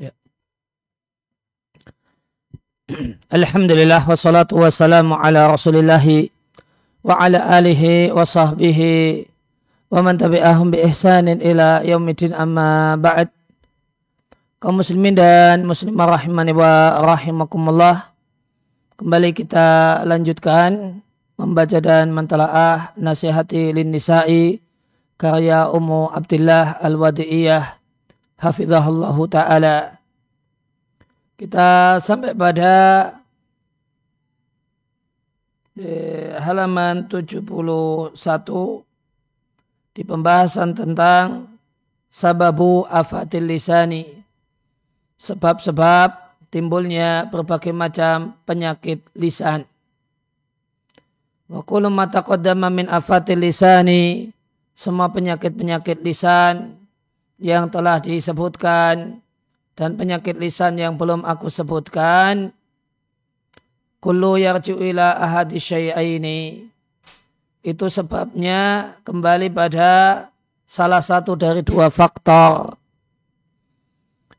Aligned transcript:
Ya. 0.00 0.12
Alhamdulillah 3.36 4.04
wassalatu 4.04 4.60
wassalamu 4.60 5.16
ala 5.16 5.48
rasulillahi 5.52 6.32
wa 7.02 7.18
ala 7.18 7.42
alihi 7.58 8.14
wa 8.14 8.22
sahbihi 8.22 9.26
wa 9.92 10.00
man 10.00 10.16
tabi'ahum 10.16 10.70
bi 10.70 10.80
ihsanin 10.86 11.42
ila 11.42 11.82
yaumidin 11.82 12.32
amma 12.32 12.96
ba'd 12.96 13.28
kaum 14.62 14.78
muslimin 14.78 15.18
dan 15.18 15.66
muslimah 15.66 16.16
rahimani 16.16 16.54
wa 16.54 17.02
rahimakumullah 17.02 18.14
kembali 18.94 19.34
kita 19.34 20.00
lanjutkan 20.06 21.02
membaca 21.34 21.82
dan 21.82 22.14
mentalaah 22.14 22.94
nasihati 22.94 23.74
lin 23.74 23.90
nisa'i 23.90 24.62
karya 25.18 25.66
umu 25.74 26.06
Abdillah 26.14 26.78
Al-Wadi'iyah 26.78 27.81
hafizahullahu 28.42 29.30
ta'ala 29.30 30.02
kita 31.38 31.98
sampai 32.02 32.34
pada 32.34 32.74
eh, 35.78 36.34
halaman 36.42 37.06
71 37.06 38.18
di 39.94 40.02
pembahasan 40.02 40.74
tentang 40.74 41.46
sababu 42.10 42.82
afatil 42.90 43.46
lisani 43.46 44.06
sebab-sebab 45.22 46.36
timbulnya 46.50 47.30
berbagai 47.30 47.72
macam 47.72 48.36
penyakit 48.44 49.06
lisan. 49.14 49.64
Wa 51.46 51.62
kullu 51.62 51.88
ma 51.90 52.08
min 52.68 52.90
afatil 52.90 53.38
lisani 53.38 54.34
semua 54.74 55.12
penyakit-penyakit 55.14 56.00
lisan 56.00 56.81
yang 57.42 57.66
telah 57.66 57.98
disebutkan 57.98 59.18
dan 59.74 59.90
penyakit 59.98 60.38
lisan 60.38 60.78
yang 60.78 60.94
belum 60.94 61.26
aku 61.26 61.50
sebutkan 61.50 62.54
kullu 63.98 64.38
yarju 64.38 64.78
ila 64.78 65.18
syai'aini. 65.50 66.70
Itu 67.62 67.86
sebabnya 67.90 68.94
kembali 69.02 69.50
pada 69.50 70.26
salah 70.66 71.02
satu 71.02 71.34
dari 71.34 71.62
dua 71.66 71.90
faktor. 71.90 72.78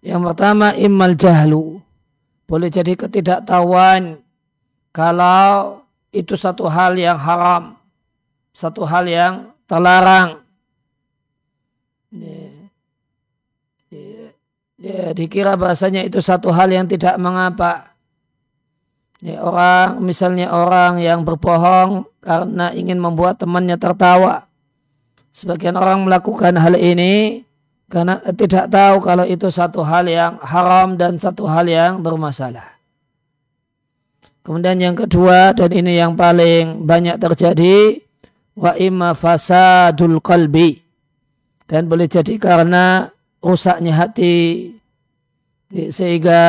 Yang 0.03 0.21
pertama 0.31 0.75
immal 0.75 1.15
jahlu. 1.15 1.79
Boleh 2.43 2.67
jadi 2.67 2.95
ketidaktahuan 2.99 4.19
kalau 4.91 5.79
itu 6.11 6.35
satu 6.35 6.67
hal 6.67 6.99
yang 6.99 7.17
haram 7.17 7.79
satu 8.53 8.85
hal 8.85 9.09
yang 9.09 9.49
terlarang 9.65 10.45
ya, 14.83 15.15
dikira 15.15 15.55
bahasanya 15.55 16.03
itu 16.03 16.19
satu 16.19 16.51
hal 16.51 16.67
yang 16.67 16.83
tidak 16.91 17.15
mengapa. 17.15 17.95
Ya, 19.23 19.39
orang 19.39 20.03
misalnya 20.03 20.51
orang 20.51 20.99
yang 20.99 21.23
berbohong 21.23 22.03
karena 22.19 22.75
ingin 22.75 22.99
membuat 22.99 23.39
temannya 23.39 23.79
tertawa. 23.79 24.51
Sebagian 25.31 25.79
orang 25.79 26.03
melakukan 26.03 26.59
hal 26.59 26.75
ini 26.75 27.47
karena 27.87 28.19
tidak 28.35 28.67
tahu 28.67 28.99
kalau 28.99 29.23
itu 29.23 29.47
satu 29.47 29.79
hal 29.81 30.05
yang 30.11 30.35
haram 30.43 30.99
dan 30.99 31.15
satu 31.15 31.47
hal 31.47 31.63
yang 31.65 32.03
bermasalah. 32.03 32.75
Kemudian 34.43 34.75
yang 34.75 34.97
kedua 34.99 35.55
dan 35.55 35.71
ini 35.71 35.95
yang 35.95 36.19
paling 36.19 36.83
banyak 36.83 37.15
terjadi 37.15 38.03
wa 38.59 38.75
imma 38.75 39.15
fasadul 39.15 40.19
qalbi 40.19 40.83
dan 41.63 41.87
boleh 41.87 42.11
jadi 42.11 42.35
karena 42.35 43.12
rusaknya 43.43 43.91
hati. 43.93 44.71
Sehingga 45.69 46.41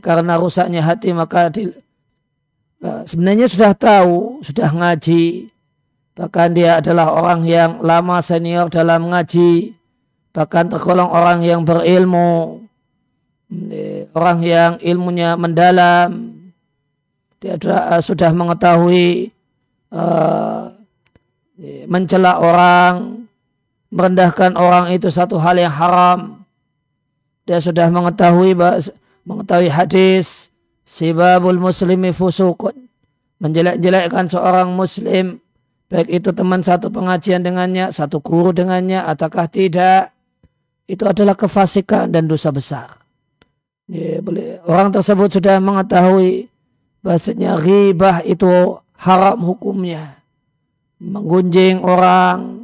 karena 0.00 0.38
rusaknya 0.40 0.80
hati 0.80 1.10
maka 1.12 1.50
di, 1.50 1.68
sebenarnya 2.80 3.46
sudah 3.50 3.76
tahu 3.76 4.40
sudah 4.40 4.72
ngaji. 4.72 5.52
Bahkan 6.14 6.48
dia 6.54 6.78
adalah 6.78 7.10
orang 7.10 7.42
yang 7.44 7.82
lama 7.82 8.22
senior 8.22 8.70
dalam 8.70 9.10
ngaji. 9.10 9.74
Bahkan 10.30 10.70
tergolong 10.70 11.10
orang 11.10 11.42
yang 11.42 11.66
berilmu. 11.66 12.62
Orang 14.14 14.38
yang 14.46 14.78
ilmunya 14.78 15.34
mendalam. 15.34 16.38
Dia 17.42 17.58
sudah 18.00 18.30
mengetahui 18.32 19.34
uh, 19.92 20.70
mencela 21.90 22.38
orang 22.38 23.23
merendahkan 23.94 24.58
orang 24.58 24.90
itu 24.90 25.06
satu 25.06 25.38
hal 25.38 25.54
yang 25.54 25.70
haram. 25.70 26.42
Dia 27.46 27.62
sudah 27.62 27.86
mengetahui 27.94 28.58
mengetahui 29.22 29.70
hadis 29.70 30.50
sibabul 30.82 31.62
muslimi 31.62 32.10
fusukun. 32.10 32.74
Menjelek-jelekkan 33.38 34.26
seorang 34.26 34.74
muslim 34.74 35.38
baik 35.86 36.10
itu 36.10 36.34
teman 36.34 36.64
satu 36.64 36.90
pengajian 36.90 37.46
dengannya, 37.46 37.94
satu 37.94 38.18
guru 38.18 38.50
dengannya 38.50 39.04
ataukah 39.06 39.46
tidak 39.46 40.10
itu 40.90 41.06
adalah 41.06 41.38
kefasikan 41.38 42.10
dan 42.10 42.26
dosa 42.26 42.50
besar. 42.50 42.98
Ya, 43.84 44.18
boleh. 44.24 44.64
Orang 44.64 44.90
tersebut 44.90 45.38
sudah 45.38 45.60
mengetahui 45.60 46.48
bahasanya 47.04 47.60
ribah 47.60 48.24
itu 48.24 48.80
haram 48.96 49.38
hukumnya. 49.44 50.24
Menggunjing 51.04 51.84
orang, 51.84 52.63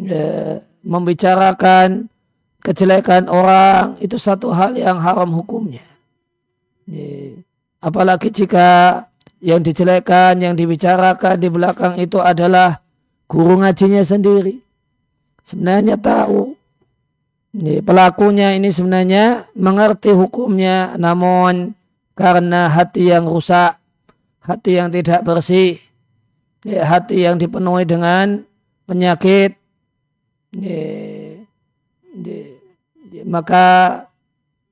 ya, 0.00 0.64
membicarakan 0.80 2.08
kejelekan 2.60 3.28
orang 3.28 3.96
itu 4.00 4.16
satu 4.16 4.52
hal 4.52 4.76
yang 4.76 5.00
haram 5.00 5.28
hukumnya. 5.32 5.84
Ya, 6.88 7.36
apalagi 7.84 8.32
jika 8.32 9.04
yang 9.40 9.64
dijelekan, 9.64 10.40
yang 10.40 10.54
dibicarakan 10.56 11.40
di 11.40 11.48
belakang 11.48 11.96
itu 11.96 12.20
adalah 12.20 12.84
guru 13.28 13.60
ngajinya 13.60 14.04
sendiri. 14.04 14.60
Sebenarnya 15.40 15.96
tahu. 15.96 16.56
Ya, 17.50 17.82
pelakunya 17.82 18.54
ini 18.54 18.70
sebenarnya 18.70 19.50
mengerti 19.58 20.14
hukumnya, 20.14 20.94
namun 20.94 21.74
karena 22.14 22.70
hati 22.70 23.10
yang 23.10 23.26
rusak, 23.26 23.74
hati 24.38 24.78
yang 24.78 24.92
tidak 24.94 25.26
bersih, 25.26 25.82
ya, 26.62 26.86
hati 26.86 27.26
yang 27.26 27.42
dipenuhi 27.42 27.82
dengan 27.82 28.46
penyakit, 28.86 29.59
maka 33.26 33.66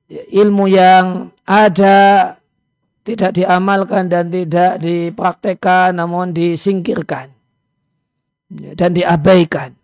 ilmu 0.09 0.65
yang 0.67 1.29
ada 1.45 2.33
tidak 3.05 3.31
diamalkan 3.33 4.05
dan 4.11 4.29
tidak 4.29 4.77
dipraktekkan 4.81 5.97
namun 5.97 6.35
disingkirkan. 6.35 7.33
Dan 8.49 8.97
diabaikan. 8.97 9.77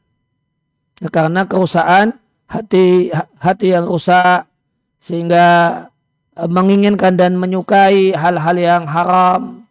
Karena 1.14 1.46
kerusakan 1.46 2.18
hati 2.50 3.14
hati 3.38 3.68
yang 3.74 3.86
rusak 3.86 4.50
sehingga 4.98 5.46
e, 6.34 6.44
menginginkan 6.50 7.14
dan 7.14 7.38
menyukai 7.38 8.16
hal-hal 8.16 8.58
yang 8.58 8.84
haram. 8.90 9.66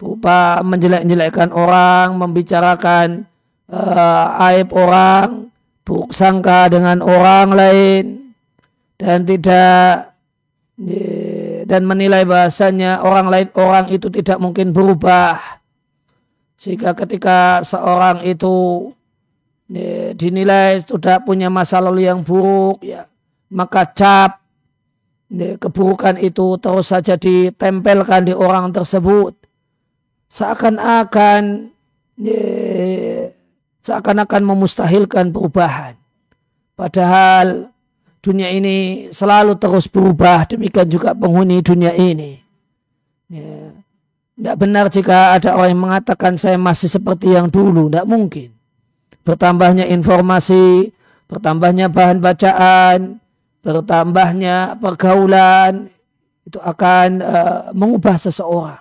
Berupa 0.00 0.64
menjelek-jelekkan 0.64 1.52
orang, 1.52 2.16
membicarakan 2.16 3.29
uh, 3.70 4.44
aib 4.50 4.74
orang, 4.74 5.48
buruk 5.86 6.10
sangka 6.12 6.68
dengan 6.68 7.00
orang 7.00 7.48
lain, 7.54 8.04
dan 8.98 9.24
tidak 9.24 10.10
dan 11.68 11.84
menilai 11.84 12.24
bahasanya 12.24 13.04
orang 13.04 13.28
lain 13.28 13.48
orang 13.54 13.86
itu 13.92 14.08
tidak 14.08 14.40
mungkin 14.40 14.72
berubah. 14.72 15.38
Sehingga 16.56 16.92
ketika 16.96 17.60
seorang 17.64 18.24
itu 18.24 18.88
dinilai 20.16 20.82
sudah 20.82 21.22
punya 21.22 21.46
masa 21.46 21.78
lalu 21.78 22.08
yang 22.08 22.26
buruk 22.26 22.82
ya 22.82 23.06
maka 23.50 23.86
cap 23.86 24.42
keburukan 25.30 26.18
itu 26.18 26.58
terus 26.58 26.90
saja 26.90 27.14
ditempelkan 27.14 28.26
di 28.26 28.34
orang 28.34 28.74
tersebut. 28.74 29.34
Seakan-akan 30.30 31.70
seakan-akan 33.80 34.42
memustahilkan 34.44 35.32
perubahan. 35.32 35.96
Padahal 36.76 37.72
dunia 38.20 38.52
ini 38.52 39.08
selalu 39.12 39.56
terus 39.56 39.88
berubah, 39.88 40.48
demikian 40.48 40.88
juga 40.88 41.16
penghuni 41.16 41.64
dunia 41.64 41.92
ini. 41.96 42.40
Ya. 43.28 43.72
Tidak 44.40 44.56
benar 44.56 44.88
jika 44.88 45.36
ada 45.36 45.52
orang 45.52 45.76
yang 45.76 45.82
mengatakan 45.84 46.32
saya 46.40 46.56
masih 46.56 46.88
seperti 46.88 47.36
yang 47.36 47.52
dulu, 47.52 47.92
tidak 47.92 48.08
mungkin. 48.08 48.48
Bertambahnya 49.20 49.84
informasi, 49.92 50.96
bertambahnya 51.28 51.92
bahan 51.92 52.24
bacaan, 52.24 53.20
bertambahnya 53.60 54.80
pergaulan, 54.80 55.92
itu 56.48 56.56
akan 56.56 57.08
uh, 57.20 57.60
mengubah 57.76 58.16
seseorang. 58.16 58.80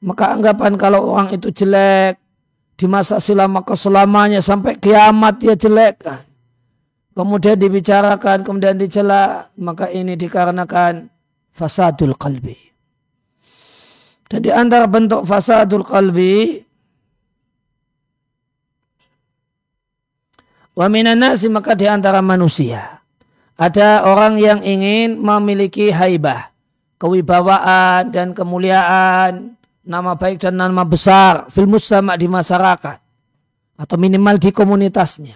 Maka 0.00 0.32
anggapan 0.32 0.80
kalau 0.80 1.12
orang 1.12 1.36
itu 1.36 1.52
jelek, 1.52 2.16
di 2.80 2.88
masa 2.88 3.20
silam 3.20 3.52
maka 3.52 3.76
selamanya 3.76 4.40
sampai 4.40 4.80
kiamat 4.80 5.36
dia 5.36 5.52
jelek. 5.52 6.00
Kemudian 7.12 7.60
dibicarakan, 7.60 8.40
kemudian 8.40 8.80
dicela, 8.80 9.52
maka 9.60 9.92
ini 9.92 10.16
dikarenakan 10.16 11.12
fasadul 11.52 12.16
qalbi. 12.16 12.56
Dan 14.24 14.40
di 14.40 14.48
antara 14.48 14.88
bentuk 14.88 15.28
fasadul 15.28 15.84
qalbi 15.84 16.64
wa 20.72 20.86
minan 20.88 21.20
nasi 21.20 21.52
maka 21.52 21.76
di 21.76 21.84
antara 21.84 22.24
manusia 22.24 23.04
ada 23.60 24.08
orang 24.08 24.40
yang 24.40 24.64
ingin 24.64 25.20
memiliki 25.20 25.92
haibah, 25.92 26.48
kewibawaan 26.96 28.08
dan 28.08 28.32
kemuliaan, 28.32 29.59
nama 29.90 30.14
baik 30.14 30.38
dan 30.46 30.54
nama 30.54 30.86
besar 30.86 31.50
fil 31.50 31.66
sama 31.82 32.14
di 32.14 32.30
masyarakat 32.30 32.98
atau 33.74 33.96
minimal 33.98 34.38
di 34.38 34.54
komunitasnya. 34.54 35.34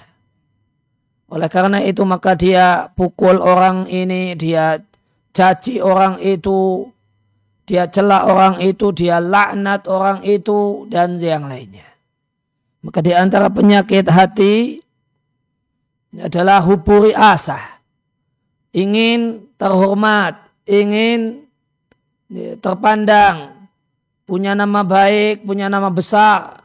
Oleh 1.34 1.50
karena 1.50 1.82
itu 1.82 2.06
maka 2.06 2.38
dia 2.38 2.86
pukul 2.94 3.42
orang 3.42 3.90
ini, 3.90 4.38
dia 4.38 4.78
caci 5.34 5.82
orang 5.82 6.22
itu, 6.22 6.86
dia 7.66 7.90
celak 7.90 8.22
orang 8.30 8.54
itu, 8.62 8.94
dia 8.94 9.18
laknat 9.18 9.90
orang 9.90 10.22
itu, 10.22 10.86
dan 10.86 11.18
yang 11.18 11.50
lainnya. 11.50 11.88
Maka 12.84 13.00
di 13.00 13.16
antara 13.16 13.48
penyakit 13.48 14.06
hati 14.06 14.78
adalah 16.20 16.62
huburi 16.62 17.16
asah. 17.16 17.80
Ingin 18.76 19.48
terhormat, 19.56 20.38
ingin 20.68 21.48
terpandang, 22.60 23.53
punya 24.24 24.56
nama 24.56 24.84
baik, 24.84 25.44
punya 25.44 25.68
nama 25.68 25.88
besar. 25.88 26.64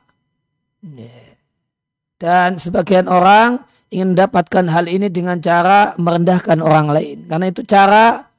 Dan 2.20 2.60
sebagian 2.60 3.08
orang 3.08 3.64
ingin 3.92 4.16
mendapatkan 4.16 4.66
hal 4.68 4.86
ini 4.88 5.08
dengan 5.08 5.40
cara 5.40 5.96
merendahkan 5.96 6.60
orang 6.60 6.88
lain. 6.92 7.18
Karena 7.28 7.46
itu 7.48 7.64
cara 7.64 8.30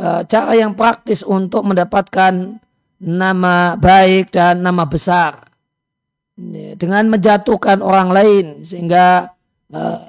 Eh, 0.00 0.22
cara 0.24 0.56
yang 0.56 0.72
praktis 0.72 1.20
untuk 1.20 1.60
mendapatkan 1.60 2.56
nama 3.04 3.76
baik 3.76 4.32
dan 4.32 4.64
nama 4.64 4.88
besar 4.88 5.44
dengan 6.80 7.04
menjatuhkan 7.12 7.84
orang 7.84 8.08
lain 8.08 8.44
sehingga 8.64 9.28
uh, 9.72 10.00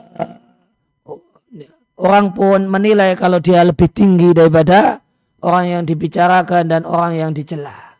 orang 1.99 2.31
pun 2.31 2.71
menilai 2.71 3.19
kalau 3.19 3.43
dia 3.43 3.67
lebih 3.67 3.91
tinggi 3.91 4.31
daripada 4.31 5.03
orang 5.43 5.65
yang 5.67 5.83
dibicarakan 5.83 6.71
dan 6.71 6.87
orang 6.87 7.19
yang 7.19 7.31
dicela. 7.35 7.90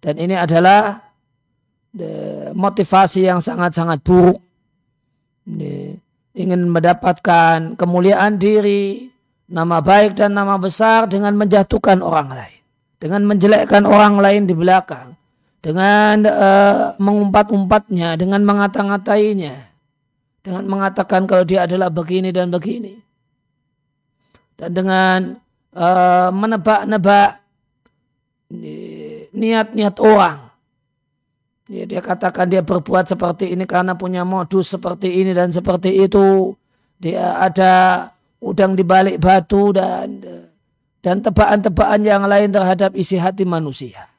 Dan 0.00 0.16
ini 0.16 0.34
adalah 0.36 0.96
motivasi 2.56 3.28
yang 3.28 3.38
sangat-sangat 3.44 4.00
buruk. 4.00 4.40
Ingin 6.30 6.70
mendapatkan 6.70 7.74
kemuliaan 7.74 8.38
diri, 8.40 9.10
nama 9.50 9.82
baik 9.82 10.14
dan 10.14 10.30
nama 10.30 10.54
besar 10.56 11.10
dengan 11.10 11.34
menjatuhkan 11.34 11.98
orang 12.00 12.30
lain, 12.30 12.60
dengan 13.02 13.26
menjelekkan 13.26 13.82
orang 13.82 14.22
lain 14.22 14.46
di 14.46 14.54
belakang, 14.54 15.18
dengan 15.58 16.22
uh, 16.30 16.94
mengumpat-umpatnya, 17.02 18.14
dengan 18.14 18.46
mengata-ngatainya, 18.46 19.74
dengan 20.46 20.64
mengatakan 20.70 21.26
kalau 21.26 21.42
dia 21.42 21.66
adalah 21.66 21.90
begini 21.90 22.30
dan 22.30 22.54
begini, 22.54 22.94
dan 24.54 24.70
dengan 24.70 25.18
uh, 25.74 26.30
menebak-nebak 26.30 27.42
niat-niat 29.40 29.96
orang. 29.96 30.52
Ya, 31.70 31.86
dia 31.86 32.02
katakan 32.04 32.50
dia 32.50 32.60
berbuat 32.60 33.08
seperti 33.08 33.54
ini 33.54 33.64
karena 33.64 33.94
punya 33.94 34.26
modus 34.26 34.74
seperti 34.74 35.22
ini 35.22 35.32
dan 35.32 35.54
seperti 35.54 36.02
itu. 36.02 36.52
Dia 37.00 37.40
ada 37.40 38.04
udang 38.42 38.76
di 38.76 38.84
balik 38.84 39.22
batu 39.22 39.72
dan 39.72 40.20
dan 41.00 41.24
tebaan-tebaan 41.24 42.04
yang 42.04 42.28
lain 42.28 42.52
terhadap 42.52 42.92
isi 42.92 43.16
hati 43.16 43.48
manusia. 43.48 44.10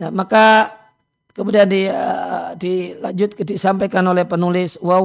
Nah, 0.00 0.08
maka 0.08 0.72
kemudian 1.36 1.68
di, 1.68 1.84
uh, 1.84 2.56
dilanjut 2.56 3.36
disampaikan 3.44 4.08
oleh 4.08 4.24
penulis 4.24 4.80
wa 4.80 5.04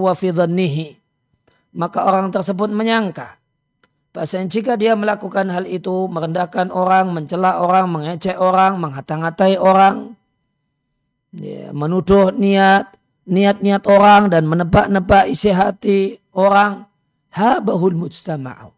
Maka 1.75 2.00
orang 2.08 2.32
tersebut 2.32 2.72
menyangka 2.72 3.36
bahasa 4.16 4.40
jika 4.48 4.80
dia 4.80 4.96
melakukan 4.96 5.52
hal 5.52 5.68
itu 5.68 6.08
merendahkan 6.08 6.72
orang, 6.72 7.12
mencela 7.12 7.60
orang, 7.60 7.92
mengecek 7.92 8.40
orang, 8.40 8.80
menghata-ngatai 8.80 9.60
orang, 9.60 10.16
ya, 11.36 11.76
menuduh 11.76 12.32
niat, 12.32 12.96
niat-niat 13.28 13.84
orang 13.92 14.32
dan 14.32 14.48
menebak-nebak 14.48 15.28
isi 15.28 15.52
hati 15.52 16.16
orang 16.32 16.88
habahul 17.36 17.92
mujtama'u. 17.92 18.72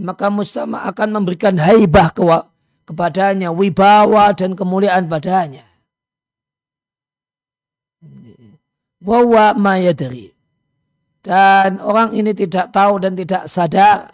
Maka 0.00 0.26
mujtama' 0.32 0.88
akan 0.88 1.08
memberikan 1.20 1.56
haibah 1.60 2.12
ke, 2.16 2.24
kepadanya, 2.88 3.52
wibawa 3.52 4.32
dan 4.32 4.56
kemuliaan 4.56 5.08
padanya. 5.08 5.68
Wawa 9.04 9.52
mayadri. 9.56 10.33
Dan 11.24 11.80
orang 11.80 12.12
ini 12.12 12.36
tidak 12.36 12.68
tahu 12.68 13.00
dan 13.00 13.16
tidak 13.16 13.48
sadar 13.48 14.12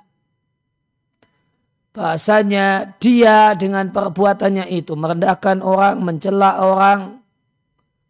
bahasanya 1.90 2.94
dia 3.02 3.50
dengan 3.58 3.90
perbuatannya 3.90 4.70
itu 4.70 4.94
merendahkan 4.94 5.58
orang, 5.58 5.98
mencela 5.98 6.62
orang, 6.62 7.18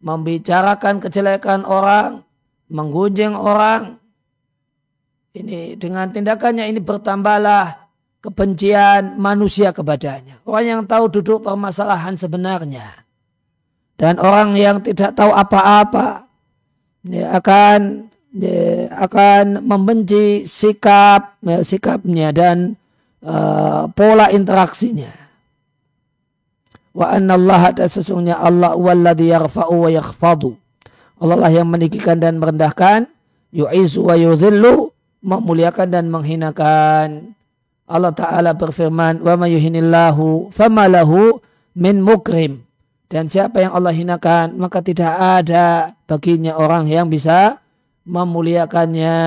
membicarakan 0.05 1.01
kejelekan 1.01 1.65
orang, 1.65 2.21
menggunjing 2.69 3.33
orang. 3.33 3.97
Ini 5.31 5.79
dengan 5.79 6.11
tindakannya 6.11 6.69
ini 6.69 6.83
bertambahlah 6.83 7.89
kebencian 8.21 9.17
manusia 9.17 9.73
kepadanya. 9.73 10.43
Orang 10.45 10.65
yang 10.67 10.81
tahu 10.85 11.09
duduk 11.09 11.41
permasalahan 11.41 12.19
sebenarnya. 12.19 13.01
Dan 13.95 14.17
orang 14.17 14.57
yang 14.57 14.81
tidak 14.81 15.13
tahu 15.13 15.29
apa-apa 15.31 16.25
ya, 17.05 17.37
akan 17.37 18.10
akan 18.95 19.67
membenci 19.67 20.47
sikap 20.47 21.35
ya, 21.43 21.67
sikapnya 21.67 22.31
dan 22.31 22.79
uh, 23.19 23.91
pola 23.91 24.31
interaksinya 24.31 25.21
wa 26.91 27.07
anna 27.11 27.39
Allah 27.39 27.71
dan 27.75 27.87
sesungguhnya 27.87 28.39
Allah 28.39 28.75
walladhi 28.75 29.31
yarfa'u 29.31 29.87
wa 29.87 29.89
yakhfadu. 29.91 30.55
Allah 31.21 31.37
lah 31.37 31.51
yang 31.53 31.69
meninggikan 31.69 32.17
dan 32.17 32.41
merendahkan, 32.41 33.05
yu'izu 33.53 34.09
wa 34.09 34.17
yudhillu, 34.17 34.89
memuliakan 35.21 35.87
dan 35.93 36.09
menghinakan. 36.09 37.37
Allah 37.85 38.13
Ta'ala 38.15 38.57
berfirman, 38.57 39.21
wa 39.21 39.33
ma 39.37 39.45
yuhinillahu 39.45 40.49
famalahu 40.49 41.37
min 41.77 42.01
mukrim. 42.01 42.65
Dan 43.11 43.27
siapa 43.27 43.59
yang 43.59 43.75
Allah 43.75 43.91
hinakan, 43.91 44.55
maka 44.55 44.79
tidak 44.79 45.11
ada 45.13 45.93
baginya 46.07 46.55
orang 46.55 46.87
yang 46.87 47.11
bisa 47.11 47.59
memuliakannya. 48.06 49.18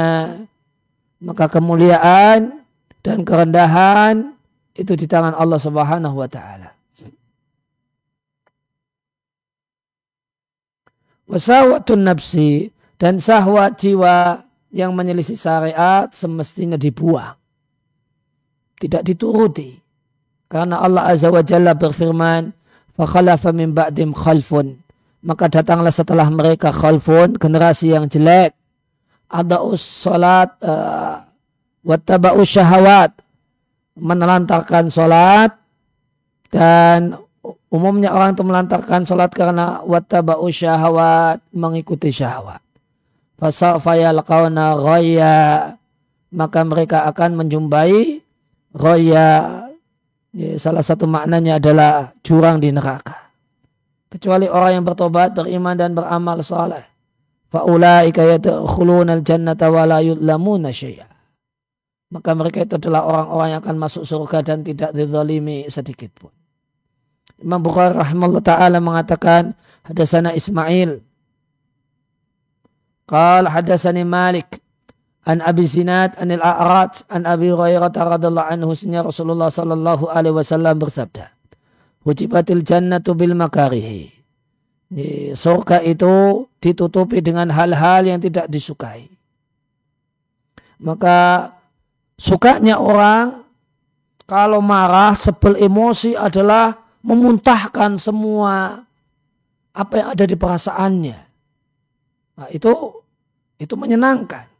Maka 1.19 1.51
kemuliaan 1.51 2.63
dan 3.03 3.27
kerendahan 3.27 4.31
itu 4.71 4.95
di 4.95 5.03
tangan 5.03 5.35
Allah 5.35 5.59
Subhanahu 5.59 6.15
wa 6.15 6.29
taala. 6.31 6.71
Wasawatun 11.29 12.07
nafsi 12.07 12.71
dan 12.97 13.21
sahwat 13.21 13.77
jiwa 13.77 14.41
yang 14.73 14.95
menyelisih 14.97 15.37
syariat 15.37 16.09
semestinya 16.09 16.79
dibuang. 16.79 17.37
Tidak 18.79 19.03
dituruti. 19.03 19.75
Karena 20.49 20.81
Allah 20.81 21.13
Azza 21.13 21.29
wa 21.29 21.45
Jalla 21.45 21.77
berfirman, 21.77 22.49
فَخَلَفَ 22.99 23.43
مِنْ 23.55 23.71
بَعْدِمْ 23.77 24.11
khalfun. 24.11 24.75
Maka 25.23 25.47
datanglah 25.47 25.93
setelah 25.93 26.27
mereka 26.27 26.73
khalfun, 26.73 27.39
generasi 27.39 27.95
yang 27.95 28.11
jelek. 28.11 28.55
Ada'us 29.34 29.82
salat, 29.82 30.54
uh, 30.62 31.26
wattaba'us 31.82 32.46
syahawat. 32.46 33.10
Menelantarkan 33.98 34.90
salat 34.90 35.54
dan 36.54 37.18
Umumnya 37.74 38.14
orang 38.14 38.38
itu 38.38 38.46
melantarkan 38.46 39.02
sholat 39.02 39.34
karena 39.34 39.82
wattaba'u 39.82 40.46
syahwat, 40.46 41.42
mengikuti 41.50 42.14
syahwat. 42.14 42.62
Fasawfa 43.34 43.98
yalqawna 43.98 44.78
ghaya, 44.78 45.74
maka 46.30 46.62
mereka 46.62 47.10
akan 47.10 47.34
menjumpai 47.34 48.22
ghaya. 48.78 49.28
Ya, 50.30 50.50
salah 50.54 50.86
satu 50.86 51.10
maknanya 51.10 51.58
adalah 51.58 52.14
jurang 52.22 52.62
di 52.62 52.70
neraka. 52.70 53.26
Kecuali 54.06 54.46
orang 54.46 54.78
yang 54.78 54.84
bertobat, 54.86 55.34
beriman 55.34 55.74
dan 55.74 55.98
beramal 55.98 56.46
soleh 56.46 56.86
faulaika 57.54 58.26
yadkhuluna 58.26 59.22
al-jannata 59.22 59.70
wa 59.70 59.86
la 59.86 60.02
yudlamuna 60.02 60.74
syai'a. 60.74 61.06
Maka 62.10 62.30
mereka 62.34 62.66
itu 62.66 62.74
adalah 62.78 63.06
orang-orang 63.06 63.48
yang 63.54 63.60
akan 63.62 63.76
masuk 63.78 64.02
surga 64.02 64.42
dan 64.42 64.66
tidak 64.66 64.90
dizalimi 64.90 65.70
sedikit 65.70 66.10
pun. 66.14 66.34
Imam 67.38 67.62
Bukhari 67.62 67.94
rahimahullah 67.98 68.42
taala 68.42 68.78
mengatakan 68.78 69.54
hadasana 69.86 70.34
Ismail 70.34 71.02
qala 73.10 73.50
hadasani 73.50 74.06
Malik 74.06 74.62
an 75.26 75.42
Abi 75.42 75.66
Zinad 75.66 76.14
anil 76.22 76.38
A'raj 76.38 77.02
an 77.10 77.26
Abi 77.26 77.50
Hurairah 77.50 77.90
radhiyallahu 77.90 78.50
anhu 78.54 78.70
sunnya 78.78 79.02
Rasulullah 79.02 79.50
sallallahu 79.50 80.06
alaihi 80.14 80.38
wasallam 80.38 80.78
bersabda 80.78 81.34
Hujibatil 82.06 82.62
jannatu 82.62 83.18
bil 83.18 83.34
makarihi 83.34 84.13
surga 85.34 85.82
itu 85.82 86.46
ditutupi 86.62 87.18
dengan 87.18 87.50
hal-hal 87.50 88.06
yang 88.06 88.20
tidak 88.22 88.46
disukai 88.46 89.10
maka 90.78 91.50
sukanya 92.14 92.78
orang 92.78 93.42
kalau 94.24 94.62
marah 94.62 95.12
sebel 95.18 95.58
emosi 95.58 96.14
adalah 96.14 96.78
memuntahkan 97.02 97.98
semua 97.98 98.86
apa 99.74 99.92
yang 99.98 100.08
ada 100.14 100.24
di 100.24 100.36
perasaannya 100.38 101.18
nah, 102.38 102.48
itu 102.54 102.70
itu 103.58 103.74
menyenangkan 103.74 104.54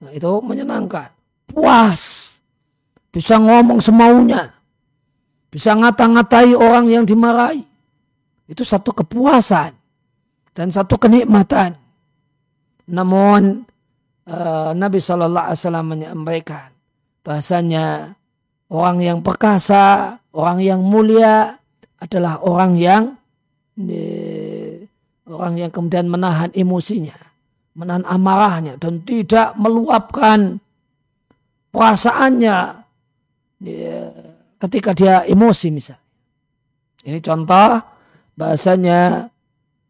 Nah, 0.00 0.12
itu 0.12 0.28
menyenangkan. 0.44 1.08
Puas. 1.48 2.36
Bisa 3.08 3.40
ngomong 3.40 3.80
semaunya. 3.80 4.52
Bisa 5.48 5.72
ngata-ngatai 5.72 6.52
orang 6.52 6.84
yang 6.90 7.04
dimarahi. 7.08 7.64
Itu 8.46 8.62
satu 8.62 8.94
kepuasan. 8.94 9.74
Dan 10.56 10.72
satu 10.72 10.96
kenikmatan. 10.96 11.76
Namun 12.88 13.66
uh, 14.30 14.70
Nabi 14.72 14.98
Shallallahu 15.02 15.46
Alaihi 15.52 15.60
Wasallam 15.60 15.86
menyampaikan 15.92 16.68
bahasanya 17.26 18.14
orang 18.70 19.02
yang 19.02 19.18
perkasa, 19.20 20.16
orang 20.32 20.62
yang 20.62 20.80
mulia 20.80 21.58
adalah 21.98 22.40
orang 22.40 22.78
yang 22.78 23.02
eh, 23.82 24.86
orang 25.26 25.58
yang 25.58 25.70
kemudian 25.74 26.06
menahan 26.06 26.54
emosinya 26.54 27.26
menahan 27.76 28.08
amarahnya 28.08 28.80
dan 28.80 29.04
tidak 29.04 29.52
meluapkan 29.60 30.56
perasaannya 31.70 32.56
ya, 33.60 34.00
ketika 34.64 34.96
dia 34.96 35.14
emosi 35.28 35.68
misalnya. 35.68 36.02
Ini 37.06 37.20
contoh 37.20 37.70
bahasanya 38.36 39.32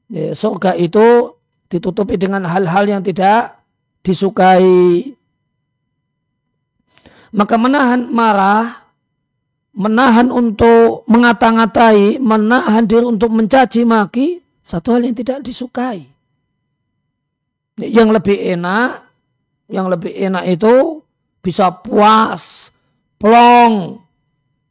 ya, 0.08 0.32
surga 0.32 0.78
itu 0.78 1.34
ditutupi 1.66 2.16
dengan 2.16 2.46
hal-hal 2.46 2.86
yang 2.86 3.02
tidak 3.02 3.58
disukai. 4.00 5.12
Maka 7.36 7.54
menahan 7.58 8.08
marah, 8.08 8.86
menahan 9.76 10.32
untuk 10.32 11.04
mengata-ngatai, 11.10 12.22
menahan 12.22 12.86
diri 12.86 13.04
untuk 13.04 13.34
mencaci 13.34 13.84
maki, 13.84 14.40
satu 14.62 14.96
hal 14.96 15.04
yang 15.04 15.12
tidak 15.18 15.44
disukai 15.44 16.16
yang 17.80 18.08
lebih 18.08 18.56
enak, 18.56 19.04
yang 19.68 19.92
lebih 19.92 20.12
enak 20.16 20.44
itu 20.48 21.04
bisa 21.44 21.68
puas, 21.70 22.72
plong, 23.20 24.00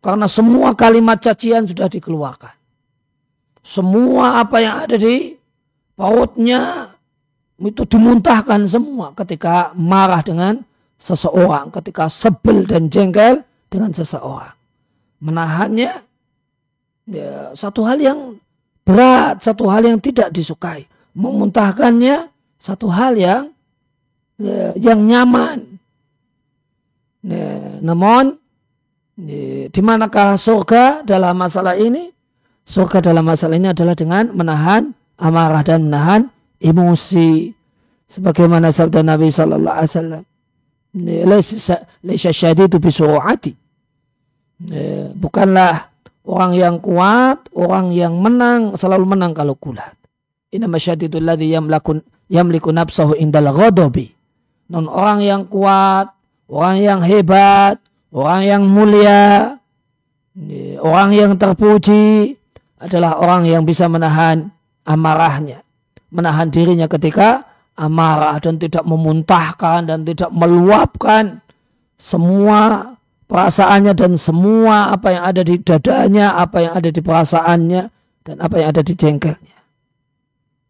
karena 0.01 0.25
semua 0.25 0.73
kalimat 0.73 1.21
cacian 1.21 1.69
sudah 1.69 1.85
dikeluarkan. 1.85 2.54
Semua 3.65 4.45
apa 4.45 4.61
yang 4.61 4.85
ada 4.85 4.93
di 4.93 5.33
pautnya 5.97 6.93
itu 7.57 7.81
dimuntahkan 7.81 8.61
semua 8.69 9.09
ketika 9.17 9.73
marah 9.73 10.21
dengan 10.21 10.61
seseorang, 11.01 11.73
ketika 11.73 12.05
sebel 12.05 12.61
dan 12.69 12.93
jengkel 12.93 13.41
dengan 13.65 13.89
seseorang. 13.89 14.53
Menahannya 15.17 15.91
ya, 17.09 17.57
satu 17.57 17.89
hal 17.89 17.97
yang 17.97 18.37
berat, 18.85 19.41
satu 19.41 19.65
hal 19.65 19.81
yang 19.81 19.97
tidak 19.97 20.29
disukai. 20.29 20.85
Memuntahkannya 21.17 22.29
satu 22.61 22.87
hal 22.93 23.17
yang 23.17 23.43
ya, 24.37 24.77
yang 24.77 25.01
nyaman. 25.01 25.81
Ya, 27.25 27.81
namun 27.81 28.37
ya, 29.17 29.73
di 29.73 29.81
manakah 29.81 30.37
surga 30.37 31.01
dalam 31.01 31.33
masalah 31.33 31.73
ini? 31.79 32.14
Surga 32.65 32.97
dalam 32.97 33.29
masalah 33.29 33.61
ini 33.61 33.69
adalah 33.69 33.93
dengan 33.93 34.33
menahan 34.33 34.89
amarah 35.21 35.61
dan 35.61 35.85
menahan 35.85 36.33
emosi. 36.57 37.53
Sebagaimana 38.09 38.73
sabda 38.73 39.05
Nabi 39.05 39.29
Sallallahu 39.29 39.77
Alaihi 39.77 39.93
Wasallam. 39.93 40.23
Bukanlah 45.19 45.93
orang 46.25 46.51
yang 46.57 46.75
kuat, 46.81 47.37
orang 47.53 47.93
yang 47.93 48.17
menang, 48.17 48.73
selalu 48.73 49.05
menang 49.13 49.37
kalau 49.37 49.53
kulat. 49.59 49.93
Inna 50.49 50.65
masyadidul 50.65 51.21
ladhi 51.21 51.51
yamlakun 51.51 52.01
yamliku 52.31 52.71
nafsahu 52.73 53.13
indal 53.19 53.51
ghadabi. 53.51 54.09
Non 54.71 54.89
orang 54.89 55.21
yang 55.21 55.45
kuat, 55.45 56.09
orang 56.49 56.81
yang 56.81 57.03
hebat, 57.03 57.77
orang 58.09 58.41
yang 58.47 58.63
mulia, 58.65 59.59
orang 60.79 61.13
yang 61.13 61.35
terpuji 61.35 62.39
adalah 62.79 63.19
orang 63.19 63.47
yang 63.47 63.63
bisa 63.63 63.87
menahan 63.87 64.51
amarahnya, 64.83 65.63
menahan 66.11 66.51
dirinya 66.51 66.85
ketika 66.91 67.47
amarah 67.75 68.39
dan 68.39 68.55
tidak 68.55 68.83
memuntahkan 68.87 69.87
dan 69.87 70.07
tidak 70.07 70.31
meluapkan 70.31 71.43
semua 71.95 72.93
perasaannya 73.25 73.93
dan 73.95 74.15
semua 74.15 74.95
apa 74.95 75.11
yang 75.11 75.23
ada 75.25 75.41
di 75.43 75.55
dadanya, 75.59 76.35
apa 76.39 76.57
yang 76.61 76.73
ada 76.77 76.89
di 76.91 77.01
perasaannya 77.01 77.83
dan 78.25 78.35
apa 78.39 78.55
yang 78.59 78.67
ada 78.71 78.81
di 78.83 78.93
jengkelnya. 78.95 79.57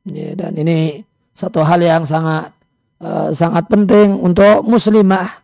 Ya, 0.06 0.38
dan 0.38 0.54
ini 0.54 1.02
satu 1.34 1.66
hal 1.66 1.82
yang 1.82 2.06
sangat 2.06 2.54
uh, 3.02 3.34
sangat 3.34 3.66
penting 3.68 4.16
untuk 4.16 4.62
muslimah. 4.64 5.44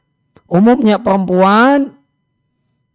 Umumnya 0.52 1.00
perempuan, 1.00 1.96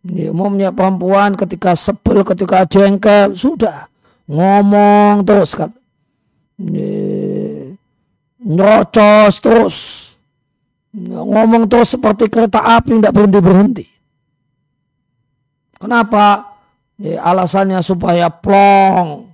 umumnya 0.06 0.70
perempuan 0.70 1.34
ketika 1.34 1.74
sebel, 1.74 2.22
ketika 2.22 2.62
jengkel, 2.68 3.34
sudah 3.34 3.90
ngomong 4.30 5.26
terus 5.26 5.58
kan. 5.58 5.70
Nyocos 8.40 9.34
terus. 9.42 9.76
Ngomong 10.96 11.68
terus 11.68 11.92
seperti 11.92 12.30
kereta 12.32 12.64
api 12.64 12.96
tidak 12.96 13.12
berhenti-berhenti. 13.12 13.86
Kenapa? 15.76 16.56
Ya, 16.96 17.20
alasannya 17.20 17.84
supaya 17.84 18.32
plong, 18.32 19.28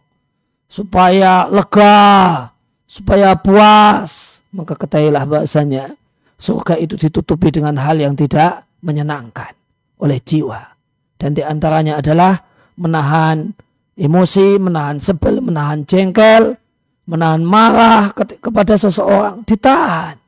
supaya 0.67 1.47
lega, 1.47 2.51
supaya 2.83 3.39
puas, 3.39 4.43
maka 4.51 4.75
ketahuilah 4.75 5.23
bahasanya 5.23 5.95
surga 6.43 6.75
itu 6.83 6.99
ditutupi 6.99 7.55
dengan 7.55 7.79
hal 7.79 8.03
yang 8.03 8.19
tidak 8.19 8.67
menyenangkan 8.83 9.55
oleh 10.03 10.19
jiwa. 10.19 10.61
Dan 11.15 11.39
di 11.39 11.43
antaranya 11.47 12.03
adalah 12.03 12.35
menahan 12.75 13.55
emosi, 13.95 14.59
menahan 14.59 14.99
sebel, 14.99 15.39
menahan 15.39 15.87
jengkel, 15.87 16.59
menahan 17.07 17.47
marah 17.47 18.11
kepada 18.15 18.75
seseorang, 18.75 19.47
ditahan. 19.47 20.19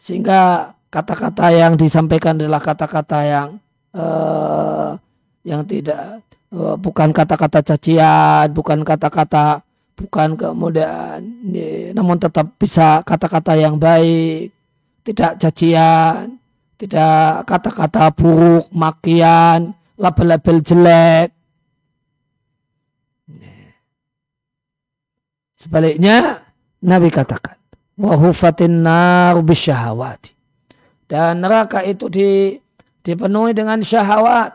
Sehingga 0.00 0.72
kata-kata 0.88 1.52
yang 1.52 1.76
disampaikan 1.76 2.40
adalah 2.40 2.64
kata-kata 2.64 3.18
yang 3.28 3.48
uh, 3.92 4.96
yang 5.44 5.60
tidak 5.68 6.24
uh, 6.56 6.80
bukan 6.80 7.12
kata-kata 7.12 7.60
cacian, 7.60 8.48
bukan 8.56 8.80
kata-kata 8.80 9.60
bukan 9.98 10.38
kemudian 10.38 11.18
namun 11.90 12.22
tetap 12.22 12.54
bisa 12.54 13.02
kata-kata 13.02 13.58
yang 13.58 13.82
baik 13.82 14.54
tidak 15.02 15.42
cacian 15.42 16.37
tidak 16.78 17.44
kata-kata 17.44 18.14
buruk 18.14 18.70
makian 18.70 19.74
label-label 19.98 20.62
jelek 20.62 21.28
sebaliknya 25.58 26.46
Nabi 26.86 27.10
katakan 27.10 27.58
wahufatin 27.98 28.86
nar 28.86 29.42
bisyahawati 29.42 30.32
dan 31.10 31.42
neraka 31.42 31.82
itu 31.82 32.06
di, 32.06 32.54
dipenuhi 33.02 33.52
dengan 33.52 33.82
syahwat 33.82 34.54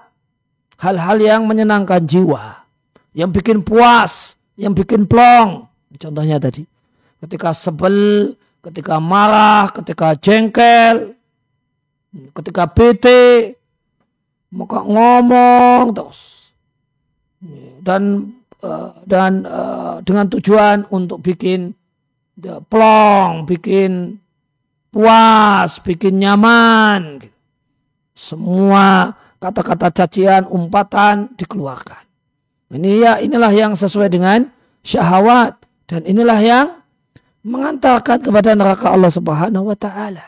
hal-hal 0.79 1.17
yang 1.19 1.43
menyenangkan 1.43 2.07
jiwa 2.07 2.63
yang 3.11 3.29
bikin 3.35 3.61
puas 3.61 4.39
yang 4.57 4.73
bikin 4.77 5.09
plong. 5.09 5.69
Contohnya 5.97 6.37
tadi. 6.41 6.65
Ketika 7.21 7.55
sebel, 7.55 8.33
ketika 8.59 8.99
marah, 8.99 9.71
ketika 9.71 10.17
jengkel, 10.19 11.15
ketika 12.13 12.69
bete, 12.69 13.57
maka 14.53 14.85
ngomong 14.85 15.93
terus. 15.93 16.53
Dan 17.83 18.33
uh, 18.63 18.95
dan 19.03 19.43
uh, 19.43 19.99
dengan 20.05 20.29
tujuan 20.31 20.87
untuk 20.93 21.19
bikin 21.19 21.75
ya, 22.39 22.63
plong, 22.63 23.43
bikin 23.49 24.21
puas, 24.93 25.81
bikin 25.83 26.21
nyaman. 26.21 27.19
Semua 28.13 29.11
kata-kata 29.41 29.91
cacian, 29.91 30.47
umpatan 30.47 31.33
dikeluarkan. 31.35 32.03
Ini 32.73 32.91
ya 33.03 33.13
inilah 33.19 33.51
yang 33.51 33.73
sesuai 33.75 34.07
dengan 34.09 34.47
syahwat 34.81 35.59
dan 35.85 36.07
inilah 36.07 36.39
yang 36.39 36.67
mengantarkan 37.43 38.23
kepada 38.23 38.55
neraka 38.55 38.89
Allah 38.89 39.11
Subhanahu 39.11 39.67
wa 39.67 39.77
taala. 39.77 40.25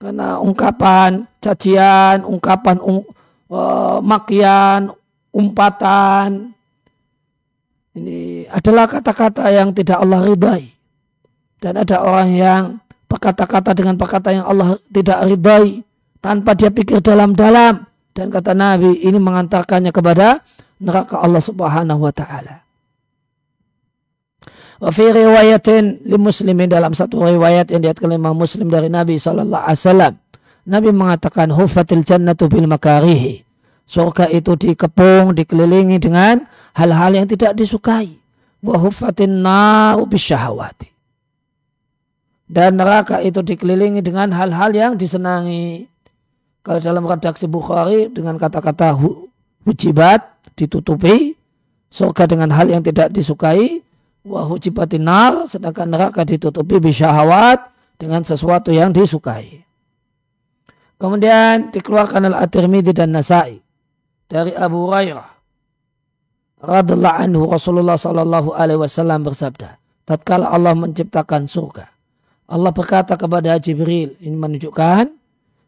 Karena 0.00 0.40
ungkapan 0.40 1.28
cacian, 1.44 2.24
ungkapan 2.24 2.80
uh, 2.80 4.00
makian, 4.00 4.96
umpatan 5.28 6.56
ini 7.92 8.48
adalah 8.48 8.88
kata-kata 8.88 9.52
yang 9.52 9.76
tidak 9.76 10.00
Allah 10.00 10.24
ridai. 10.24 10.72
Dan 11.60 11.76
ada 11.76 12.00
orang 12.00 12.30
yang 12.32 12.62
berkata-kata 13.10 13.76
dengan 13.76 14.00
perkataan 14.00 14.40
yang 14.40 14.48
Allah 14.48 14.80
tidak 14.88 15.20
ridai 15.28 15.84
tanpa 16.24 16.56
dia 16.56 16.72
pikir 16.72 17.04
dalam-dalam 17.04 17.84
dan 18.14 18.26
kata 18.32 18.56
Nabi 18.56 19.04
ini 19.04 19.18
mengantarkannya 19.20 19.92
kepada 19.92 20.40
neraka 20.80 21.20
Allah 21.20 21.42
Subhanahu 21.42 22.00
wa 22.06 22.12
taala. 22.14 22.64
Wa 24.80 24.88
fi 24.88 25.12
riwayatin 25.12 26.08
li 26.08 26.16
muslimin 26.16 26.72
dalam 26.72 26.96
satu 26.96 27.20
riwayat 27.20 27.68
yang 27.68 27.84
diatkan 27.84 28.16
Imam 28.16 28.32
Muslim 28.32 28.72
dari 28.72 28.88
Nabi 28.88 29.20
sallallahu 29.20 29.60
alaihi 29.68 29.80
wasallam. 29.84 30.12
Nabi 30.64 30.88
mengatakan 30.88 31.52
hufatil 31.52 32.00
jannatu 32.00 32.48
bil 32.48 32.64
makarihi. 32.64 33.44
Surga 33.84 34.32
itu 34.32 34.56
dikepung, 34.56 35.36
dikelilingi 35.36 36.00
dengan 36.00 36.48
hal-hal 36.72 37.12
yang 37.12 37.28
tidak 37.28 37.60
disukai. 37.60 38.16
Wa 38.64 38.80
hufatin 38.80 39.44
naru 39.44 40.08
bisyahawati. 40.08 40.88
Dan 42.48 42.80
neraka 42.80 43.20
itu 43.20 43.44
dikelilingi 43.44 44.00
dengan 44.00 44.32
hal-hal 44.32 44.72
yang 44.72 44.92
disenangi. 44.96 45.86
Kalau 46.64 46.80
dalam 46.80 47.04
redaksi 47.04 47.44
Bukhari 47.44 48.08
dengan 48.08 48.40
kata-kata 48.40 48.96
hujibat 49.64 50.24
ditutupi, 50.56 51.36
surga 51.92 52.24
dengan 52.24 52.48
hal 52.52 52.68
yang 52.68 52.82
tidak 52.84 53.12
disukai, 53.12 53.84
wahujibatin 54.24 55.04
nar 55.04 55.48
sedangkan 55.48 55.88
neraka 55.88 56.22
ditutupi 56.24 56.80
bisyahawat 56.80 57.72
dengan 58.00 58.24
sesuatu 58.24 58.72
yang 58.72 58.92
disukai. 58.92 59.64
Kemudian 61.00 61.72
dikeluarkan 61.72 62.28
al-At-Tirmidzi 62.28 62.92
dan 62.92 63.16
Nasai 63.16 63.60
dari 64.28 64.52
Abu 64.52 64.88
Hurairah 64.88 65.28
radhiallahu 66.60 67.16
anhu 67.24 67.42
Rasulullah 67.48 67.96
sallallahu 67.96 68.52
alaihi 68.52 68.84
wasallam 68.84 69.24
bersabda, 69.24 69.80
tatkala 70.04 70.52
Allah 70.52 70.76
menciptakan 70.76 71.48
surga, 71.48 71.88
Allah 72.52 72.70
berkata 72.74 73.16
kepada 73.16 73.56
Jibril, 73.56 74.12
ini 74.20 74.36
menunjukkan 74.36 75.08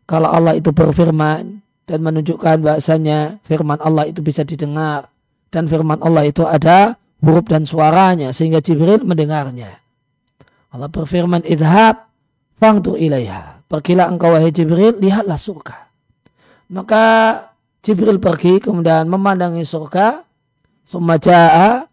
kalau 0.05 0.29
Allah 0.29 0.59
itu 0.61 0.69
berfirman 0.69 1.65
dan 1.89 1.99
menunjukkan 2.05 2.61
bahasanya 2.61 3.41
firman 3.47 3.81
Allah 3.81 4.11
itu 4.11 4.21
bisa 4.21 4.45
didengar 4.45 5.09
dan 5.49 5.65
firman 5.65 5.97
Allah 6.05 6.29
itu 6.29 6.45
ada 6.45 7.01
huruf 7.23 7.47
dan 7.47 7.65
suaranya 7.65 8.35
sehingga 8.35 8.59
Jibril 8.59 9.07
mendengarnya. 9.07 9.79
Allah 10.75 10.91
berfirman, 10.91 11.47
"Idhab 11.47 12.11
fangtu 12.59 12.99
ilaiha." 12.99 13.63
Pergilah 13.71 14.13
engkau 14.13 14.37
wahai 14.37 14.53
Jibril, 14.53 15.01
lihatlah 15.01 15.41
surga. 15.41 15.89
Maka 16.69 17.05
Jibril 17.81 18.21
pergi 18.21 18.61
kemudian 18.61 19.09
memandangi 19.09 19.65
surga. 19.65 20.21
Summa 20.85 21.17
ja'a, 21.17 21.89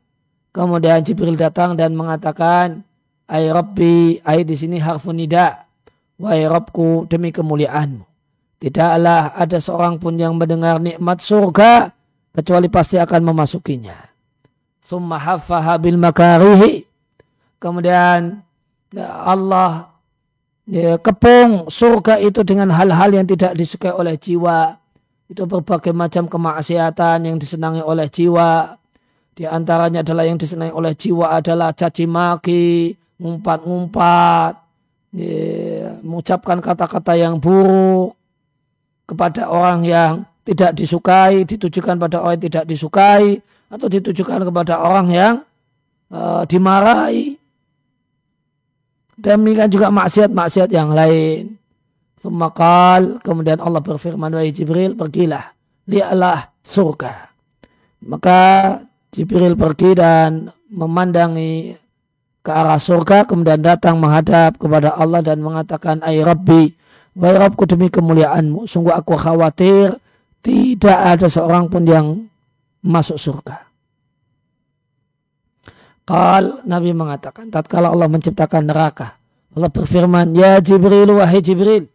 kemudian 0.51 0.99
Jibril 1.05 1.39
datang 1.39 1.79
dan 1.79 1.95
mengatakan, 1.95 2.83
"Ai 3.31 3.47
Rabbi, 3.47 4.19
ai 4.27 4.43
di 4.43 4.59
sini 4.59 4.81
harfun 4.81 5.15
nida." 5.15 5.69
Wahai 6.19 6.43
Rabbku 6.51 7.07
demi 7.07 7.31
kemuliaanmu. 7.31 8.03
Tidaklah 8.59 9.39
ada 9.39 9.55
seorang 9.55 10.03
pun 10.03 10.19
yang 10.19 10.35
mendengar 10.35 10.83
nikmat 10.83 11.23
surga 11.23 11.95
kecuali 12.35 12.67
pasti 12.67 12.99
akan 12.99 13.23
memasukinya 13.23 14.08
summa 14.89 15.21
haffaha 15.21 15.77
bil 15.77 16.01
makarihi. 16.01 16.81
Kemudian 17.61 18.41
ya, 18.89 19.07
Allah 19.21 19.93
ya, 20.65 20.97
kepung 20.97 21.69
surga 21.69 22.17
itu 22.17 22.41
dengan 22.41 22.73
hal-hal 22.73 23.13
yang 23.13 23.29
tidak 23.29 23.53
disukai 23.53 23.93
oleh 23.93 24.17
jiwa. 24.17 24.81
Itu 25.29 25.45
berbagai 25.45 25.93
macam 25.93 26.25
kemaksiatan 26.25 27.21
yang 27.21 27.37
disenangi 27.37 27.85
oleh 27.85 28.09
jiwa. 28.09 28.73
Di 29.37 29.45
antaranya 29.45 30.01
adalah 30.01 30.25
yang 30.25 30.41
disenangi 30.41 30.73
oleh 30.73 30.97
jiwa 30.97 31.37
adalah 31.37 31.69
caci 31.77 32.09
maki 32.09 32.97
ngumpat-ngumpat 33.21 34.53
ya, 35.13 36.01
mengucapkan 36.01 36.57
kata-kata 36.65 37.13
yang 37.13 37.37
buruk 37.37 38.17
kepada 39.05 39.53
orang 39.53 39.85
yang 39.85 40.13
tidak 40.41 40.73
disukai 40.73 41.45
ditujukan 41.45 42.01
pada 42.01 42.25
orang 42.25 42.41
yang 42.41 42.45
tidak 42.49 42.65
disukai 42.65 43.37
atau 43.69 43.87
ditujukan 43.87 44.49
kepada 44.49 44.81
orang 44.81 45.07
yang 45.13 45.33
uh, 46.09 46.43
dimarahi 46.49 47.39
dan 49.19 49.43
demikian 49.43 49.67
juga 49.67 49.91
maksiat-maksiat 49.91 50.69
yang 50.71 50.95
lain. 50.95 51.59
Semakal 52.19 53.19
kemudian 53.23 53.59
Allah 53.59 53.83
berfirman 53.83 54.31
wahai 54.31 54.51
Jibril 54.51 54.95
pergilah 54.95 55.55
lihatlah 55.87 56.51
surga. 56.63 57.31
Maka 58.07 58.39
Jibril 59.11 59.59
pergi 59.59 59.95
dan 59.95 60.47
memandangi 60.71 61.75
ke 62.39 62.51
arah 62.51 62.79
surga 62.79 63.27
kemudian 63.27 63.59
datang 63.59 63.99
menghadap 63.99 64.55
kepada 64.55 64.95
Allah 64.95 65.19
dan 65.19 65.43
mengatakan 65.43 65.99
ay 65.99 66.23
Rabbi 66.23 66.71
wahai 67.19 67.35
Rabbku 67.35 67.67
demi 67.67 67.91
kemuliaanmu 67.91 68.63
sungguh 68.63 68.95
aku 68.95 69.19
khawatir 69.19 69.99
tidak 70.39 70.95
ada 70.95 71.27
seorang 71.27 71.67
pun 71.67 71.83
yang 71.83 72.07
masuk 72.83 73.19
surga. 73.19 73.69
Kal 76.09 76.65
Nabi 76.65 76.89
mengatakan, 76.95 77.53
tatkala 77.53 77.93
Allah 77.93 78.09
menciptakan 78.09 78.65
neraka, 78.65 79.13
Allah 79.53 79.69
berfirman, 79.69 80.33
Ya 80.33 80.57
Jibril, 80.57 81.13
wahai 81.13 81.37
Jibril, 81.37 81.85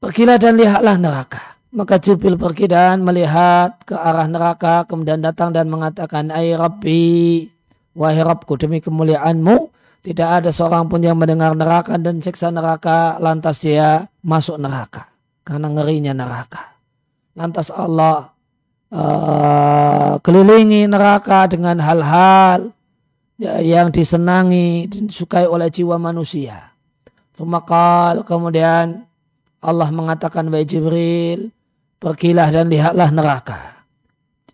pergilah 0.00 0.40
dan 0.40 0.56
lihatlah 0.56 0.96
neraka. 0.96 1.60
Maka 1.70 2.00
Jibril 2.00 2.34
pergi 2.34 2.66
dan 2.66 3.04
melihat 3.04 3.76
ke 3.84 3.92
arah 3.92 4.26
neraka, 4.26 4.88
kemudian 4.88 5.20
datang 5.20 5.52
dan 5.52 5.68
mengatakan, 5.68 6.32
Ay 6.32 6.56
Rabbi, 6.56 7.44
wahai 7.92 8.24
Rabbku, 8.24 8.56
demi 8.56 8.80
kemuliaanmu, 8.80 9.70
tidak 10.00 10.40
ada 10.40 10.50
seorang 10.50 10.88
pun 10.88 11.04
yang 11.04 11.20
mendengar 11.20 11.52
neraka 11.52 12.00
dan 12.00 12.24
siksa 12.24 12.48
neraka, 12.48 13.20
lantas 13.20 13.60
dia 13.60 14.08
masuk 14.24 14.56
neraka. 14.56 15.12
Karena 15.44 15.68
ngerinya 15.68 16.16
neraka. 16.16 16.69
Lantas 17.40 17.72
Allah 17.72 18.36
uh, 18.92 20.20
kelilingi 20.20 20.84
neraka 20.84 21.48
dengan 21.48 21.80
hal-hal 21.80 22.68
ya, 23.40 23.64
yang 23.64 23.88
disenangi, 23.88 24.84
disukai 24.84 25.48
oleh 25.48 25.72
jiwa 25.72 25.96
manusia. 25.96 26.76
Semakal 27.32 28.28
kemudian 28.28 29.08
Allah 29.64 29.88
mengatakan 29.88 30.52
wahai 30.52 30.68
Jibril, 30.68 31.48
pergilah 31.96 32.52
dan 32.52 32.68
lihatlah 32.68 33.08
neraka. 33.08 33.60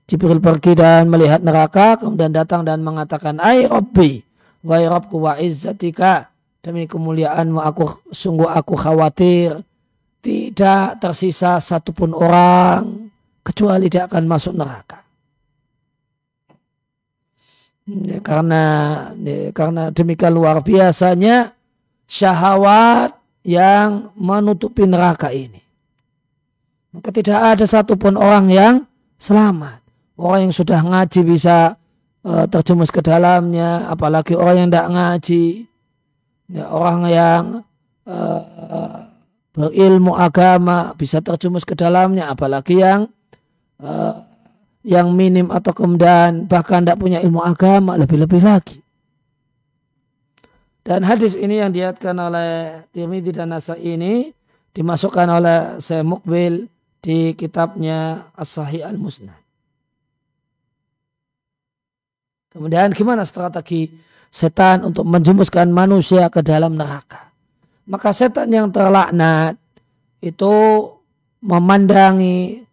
Jibril 0.06 0.38
pergi 0.38 0.78
dan 0.78 1.10
melihat 1.10 1.42
neraka, 1.42 1.98
kemudian 1.98 2.30
datang 2.30 2.62
dan 2.62 2.86
mengatakan, 2.86 3.42
Ay 3.42 3.66
Rabbi, 3.66 4.22
wahai 4.62 4.86
Rabbku 4.86 5.18
wa 5.18 5.34
izzatika, 5.34 6.30
demi 6.62 6.86
kemuliaanmu 6.86 7.58
aku 7.58 8.06
sungguh 8.14 8.46
aku 8.46 8.78
khawatir 8.78 9.58
tidak 10.26 10.98
tersisa 10.98 11.62
satupun 11.62 12.10
orang 12.10 13.06
kecuali 13.46 13.86
dia 13.86 14.10
akan 14.10 14.26
masuk 14.26 14.58
neraka. 14.58 15.06
Ya, 17.86 18.18
karena 18.18 18.64
ya, 19.14 19.54
karena 19.54 19.94
demikian 19.94 20.34
luar 20.34 20.58
biasanya 20.66 21.54
syahwat 22.10 23.14
yang 23.46 24.10
menutupi 24.18 24.82
neraka 24.82 25.30
ini. 25.30 25.62
Maka 26.90 27.14
tidak 27.14 27.54
ada 27.54 27.62
satupun 27.62 28.18
orang 28.18 28.50
yang 28.50 28.74
selamat. 29.22 29.78
Orang 30.18 30.50
yang 30.50 30.54
sudah 30.56 30.82
ngaji 30.82 31.20
bisa 31.22 31.78
uh, 32.26 32.44
terjumus 32.50 32.90
ke 32.90 32.98
dalamnya, 32.98 33.86
apalagi 33.86 34.34
orang 34.34 34.66
yang 34.66 34.70
tidak 34.74 34.88
ngaji. 34.90 35.44
Ya, 36.50 36.66
orang 36.66 37.00
yang 37.06 37.42
uh, 38.02 39.05
berilmu 39.56 40.12
agama 40.12 40.92
bisa 40.94 41.24
terjumus 41.24 41.64
ke 41.64 41.72
dalamnya 41.72 42.28
apalagi 42.28 42.84
yang 42.84 43.08
uh, 43.80 44.20
yang 44.86 45.10
minim 45.16 45.48
atau 45.48 45.72
kemudian 45.72 46.44
bahkan 46.46 46.84
tidak 46.84 47.00
punya 47.00 47.18
ilmu 47.24 47.40
agama 47.40 47.96
lebih-lebih 47.96 48.44
lagi 48.44 48.84
dan 50.86 51.02
hadis 51.02 51.34
ini 51.34 51.58
yang 51.58 51.74
diatkan 51.74 52.14
oleh 52.14 52.86
Tirmidzi 52.94 53.34
dan 53.34 53.50
Nasa 53.50 53.74
ini 53.74 54.30
dimasukkan 54.70 55.26
oleh 55.26 55.58
Syekh 55.82 56.06
Mukbil 56.06 56.70
di 57.02 57.34
kitabnya 57.34 58.30
As-Sahih 58.38 58.86
Al-Musnad. 58.86 59.34
Kemudian 62.54 62.94
gimana 62.94 63.26
strategi 63.26 63.90
setan 64.30 64.86
untuk 64.86 65.02
menjumuskan 65.10 65.74
manusia 65.74 66.30
ke 66.30 66.38
dalam 66.38 66.78
neraka? 66.78 67.25
Maka 67.86 68.10
setan 68.10 68.50
yang 68.50 68.68
terlaknat 68.74 69.54
itu 70.18 70.54
memandangi 71.38 72.66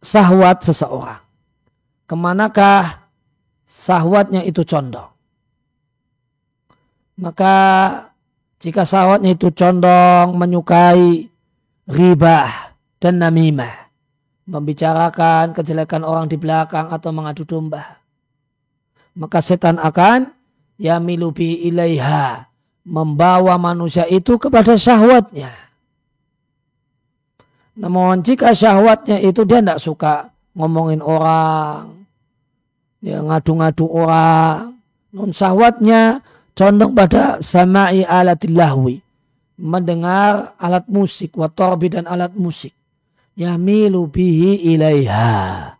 sahwat 0.00 0.64
seseorang. 0.64 1.20
Ke 2.08 2.16
manakah 2.16 3.04
sahwatnya 3.68 4.40
itu 4.40 4.64
condong. 4.64 5.12
Maka 7.20 7.56
jika 8.56 8.88
sahwatnya 8.88 9.36
itu 9.36 9.52
condong 9.52 10.32
menyukai 10.32 11.28
ribah 11.92 12.72
dan 12.96 13.20
namimah, 13.20 13.92
membicarakan 14.48 15.52
kejelekan 15.52 16.08
orang 16.08 16.32
di 16.32 16.40
belakang 16.40 16.88
atau 16.88 17.12
mengadu 17.12 17.44
domba, 17.44 18.00
maka 19.12 19.44
setan 19.44 19.76
akan 19.76 20.32
yamilubi 20.80 21.68
ilaiha 21.68 22.47
membawa 22.88 23.60
manusia 23.60 24.08
itu 24.08 24.40
kepada 24.40 24.72
syahwatnya. 24.80 25.52
Namun 27.78 28.24
jika 28.24 28.56
syahwatnya 28.56 29.20
itu 29.20 29.44
dia 29.44 29.60
tidak 29.60 29.78
suka 29.78 30.32
ngomongin 30.56 31.04
orang, 31.04 32.08
dia 32.98 33.20
ngadu-ngadu 33.22 33.86
orang, 33.86 34.74
non 35.14 35.30
syahwatnya 35.30 36.24
condong 36.56 36.96
pada 36.96 37.38
samai 37.38 38.02
alatilahwi, 38.02 38.98
mendengar 39.60 40.58
alat 40.58 40.88
musik, 40.90 41.36
watorbi 41.38 41.92
dan 41.92 42.08
alat 42.10 42.34
musik. 42.34 42.74
Yamilu 43.38 44.10
bihi 44.10 44.74
ilaiha. 44.74 45.70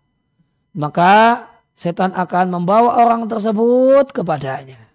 Maka 0.78 1.42
setan 1.74 2.14
akan 2.14 2.54
membawa 2.54 3.02
orang 3.02 3.26
tersebut 3.26 4.14
kepadanya. 4.14 4.87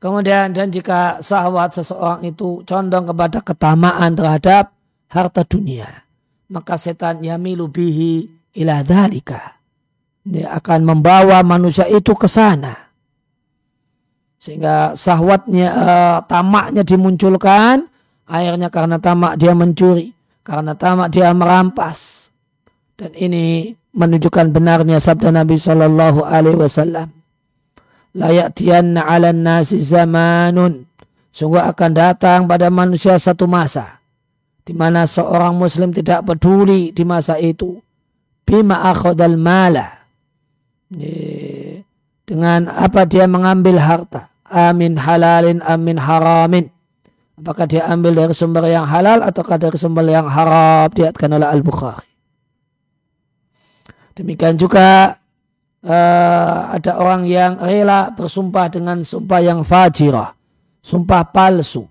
Kemudian 0.00 0.56
dan 0.56 0.72
jika 0.72 1.20
sahwat 1.20 1.76
seseorang 1.76 2.24
itu 2.24 2.64
condong 2.64 3.04
kepada 3.04 3.44
ketamaan 3.44 4.16
terhadap 4.16 4.72
harta 5.12 5.44
dunia, 5.44 6.08
maka 6.48 6.80
setan 6.80 7.20
yamilu 7.20 7.68
bihi 7.68 8.24
ila 8.56 8.80
dhalika. 8.80 9.60
Dia 10.24 10.56
akan 10.56 10.88
membawa 10.88 11.44
manusia 11.44 11.84
itu 11.84 12.16
ke 12.16 12.24
sana. 12.24 12.72
Sehingga 14.40 14.96
sahwatnya, 14.96 15.68
uh, 15.68 16.18
tamaknya 16.24 16.80
dimunculkan, 16.80 17.84
akhirnya 18.24 18.72
karena 18.72 18.96
tamak 18.96 19.36
dia 19.36 19.52
mencuri, 19.52 20.16
karena 20.40 20.72
tamak 20.72 21.12
dia 21.12 21.28
merampas. 21.36 22.32
Dan 22.96 23.12
ini 23.20 23.76
menunjukkan 23.92 24.48
benarnya 24.48 24.96
sabda 24.96 25.28
Nabi 25.28 25.60
Shallallahu 25.60 26.24
Alaihi 26.24 26.56
Wasallam 26.56 27.19
la 28.16 28.30
ya'tiyanna 28.34 29.06
'alan 29.06 29.40
nasi 29.42 29.78
zamanun. 29.78 30.86
Sungguh 31.30 31.62
akan 31.62 31.90
datang 31.94 32.40
pada 32.50 32.66
manusia 32.68 33.14
satu 33.14 33.46
masa 33.46 34.00
di 34.70 34.74
mana 34.76 35.02
seorang 35.02 35.58
muslim 35.58 35.90
tidak 35.90 36.22
peduli 36.26 36.94
di 36.94 37.02
masa 37.02 37.38
itu. 37.42 37.82
Bima 38.46 38.86
akhadal 38.86 39.34
mala. 39.34 40.02
Dengan 42.26 42.70
apa 42.70 43.06
dia 43.06 43.26
mengambil 43.26 43.78
harta? 43.78 44.30
Amin 44.46 44.98
halalin 44.98 45.62
amin 45.62 45.98
haramin. 45.98 46.66
Apakah 47.38 47.66
dia 47.70 47.86
ambil 47.86 48.12
dari 48.14 48.34
sumber 48.34 48.66
yang 48.70 48.86
halal 48.86 49.22
ataukah 49.26 49.58
dari 49.58 49.78
sumber 49.78 50.06
yang 50.06 50.26
haram? 50.26 50.90
Diatkan 50.90 51.30
oleh 51.30 51.46
Al-Bukhari. 51.46 52.10
Demikian 54.18 54.54
juga 54.58 55.16
uh, 55.84 56.74
ada 56.76 57.00
orang 57.00 57.24
yang 57.24 57.60
rela 57.60 58.12
bersumpah 58.12 58.68
dengan 58.68 59.00
sumpah 59.04 59.40
yang 59.40 59.60
fajirah, 59.64 60.32
sumpah 60.80 61.22
palsu. 61.28 61.84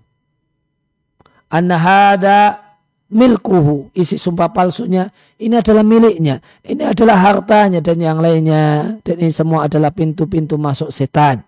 Anna 1.50 1.76
hada 1.78 2.70
milkuhu, 3.10 3.90
isi 3.90 4.14
sumpah 4.14 4.54
palsunya, 4.54 5.10
ini 5.42 5.58
adalah 5.58 5.82
miliknya, 5.82 6.38
ini 6.62 6.86
adalah 6.86 7.18
hartanya 7.18 7.82
dan 7.82 7.98
yang 7.98 8.22
lainnya, 8.22 8.96
dan 9.02 9.16
ini 9.18 9.34
semua 9.34 9.66
adalah 9.66 9.90
pintu-pintu 9.90 10.54
masuk 10.54 10.94
setan. 10.94 11.42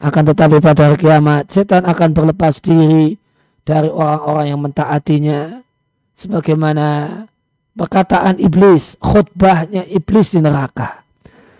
Akan 0.00 0.24
tetapi 0.24 0.62
pada 0.64 0.88
hari 0.88 0.96
kiamat, 0.96 1.52
setan 1.52 1.84
akan 1.84 2.16
berlepas 2.16 2.64
diri 2.64 3.20
dari 3.60 3.92
orang-orang 3.92 4.46
yang 4.48 4.60
mentaatinya, 4.64 5.60
sebagaimana 6.16 6.86
perkataan 7.76 8.40
iblis, 8.40 8.96
khutbahnya 9.04 9.84
iblis 9.84 10.32
di 10.32 10.40
neraka. 10.40 11.07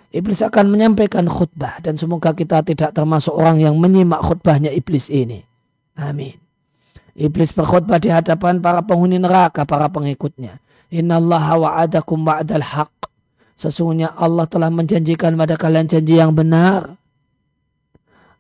Iblis 0.09 0.41
akan 0.41 0.73
menyampaikan 0.73 1.29
khutbah 1.29 1.85
dan 1.85 2.01
semoga 2.01 2.33
kita 2.33 2.65
tidak 2.65 2.97
termasuk 2.97 3.37
orang 3.37 3.61
yang 3.61 3.77
menyimak 3.77 4.25
khutbahnya 4.25 4.73
iblis 4.73 5.13
ini. 5.13 5.45
Amin. 6.01 6.41
Iblis 7.19 7.53
berkhutbah 7.53 8.01
di 8.01 8.09
hadapan 8.09 8.63
para 8.63 8.81
penghuni 8.81 9.21
neraka, 9.21 9.69
para 9.69 9.91
pengikutnya. 9.93 10.63
Inna 10.89 11.21
Allah 11.21 11.47
wa'adakum 11.61 12.25
wa'adal 12.25 12.65
haq. 12.65 12.95
Sesungguhnya 13.59 14.15
Allah 14.15 14.47
telah 14.47 14.71
menjanjikan 14.73 15.35
pada 15.35 15.59
kalian 15.59 15.91
janji 15.91 16.17
yang 16.17 16.33
benar. 16.33 16.95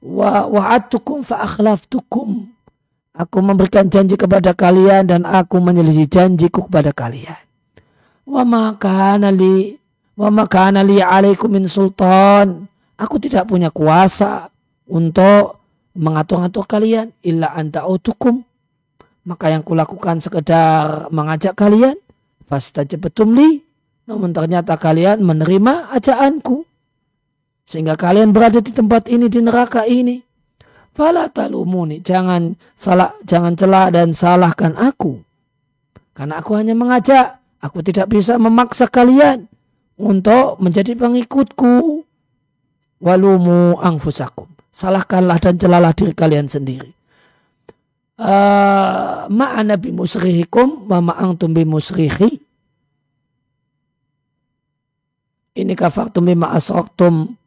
Wa 0.00 0.46
wa'adtukum 0.46 1.26
fa'akhlaftukum. 1.26 2.54
Aku 3.18 3.38
memberikan 3.42 3.90
janji 3.90 4.14
kepada 4.14 4.54
kalian 4.54 5.10
dan 5.10 5.26
aku 5.26 5.58
menyelisih 5.58 6.06
janjiku 6.06 6.70
kepada 6.70 6.94
kalian. 6.94 7.36
Wa 8.24 8.46
maka 8.46 9.18
li 9.34 9.74
Wa 10.18 10.34
makana 10.34 10.82
li 10.82 10.98
alaikum 10.98 11.46
min 11.54 11.70
sultan. 11.70 12.66
Aku 12.98 13.22
tidak 13.22 13.46
punya 13.46 13.70
kuasa 13.70 14.50
untuk 14.90 15.62
mengatur-ngatur 15.94 16.66
kalian 16.66 17.14
illa 17.22 17.54
anta 17.54 17.86
utukum. 17.86 18.42
Maka 19.22 19.54
yang 19.54 19.62
kulakukan 19.62 20.18
sekedar 20.18 21.06
mengajak 21.14 21.54
kalian. 21.54 21.94
Fastajabtum 22.50 23.38
li. 23.38 23.62
Namun 24.10 24.34
ternyata 24.34 24.74
kalian 24.74 25.22
menerima 25.22 25.94
ajaanku. 25.94 26.66
Sehingga 27.68 27.94
kalian 27.94 28.34
berada 28.34 28.58
di 28.58 28.74
tempat 28.74 29.06
ini, 29.06 29.30
di 29.30 29.38
neraka 29.38 29.86
ini. 29.86 30.18
Fala 30.98 31.30
talumuni. 31.30 32.02
Jangan 32.02 32.58
salah, 32.74 33.14
jangan 33.22 33.54
celah 33.54 33.86
dan 33.94 34.10
salahkan 34.10 34.74
aku. 34.74 35.22
Karena 36.10 36.42
aku 36.42 36.58
hanya 36.58 36.74
mengajak. 36.74 37.38
Aku 37.62 37.86
tidak 37.86 38.10
bisa 38.10 38.34
memaksa 38.40 38.90
kalian 38.90 39.46
untuk 39.98 40.62
menjadi 40.62 40.94
pengikutku. 40.94 42.06
Walumu 42.98 43.78
angfusakum. 43.78 44.50
Salahkanlah 44.74 45.38
dan 45.38 45.54
celalah 45.54 45.94
diri 45.94 46.14
kalian 46.14 46.50
sendiri. 46.50 46.90
Uh, 48.18 49.30
ma'ana 49.30 49.78
bimusrihikum 49.78 50.90
wa 50.90 50.98
ma'angtum 50.98 51.54
bimusrihi. 51.54 52.42
Ini 55.58 55.74
kafartum 55.74 56.26
bima 56.26 56.54
asraktum 56.54 57.38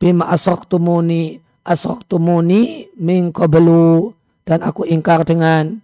bima 0.00 0.28
asraktumuni 0.32 1.40
asraktumuni 1.62 2.88
min 2.96 3.32
qablu 3.32 4.12
dan 4.42 4.64
aku 4.64 4.88
ingkar 4.88 5.22
dengan 5.22 5.78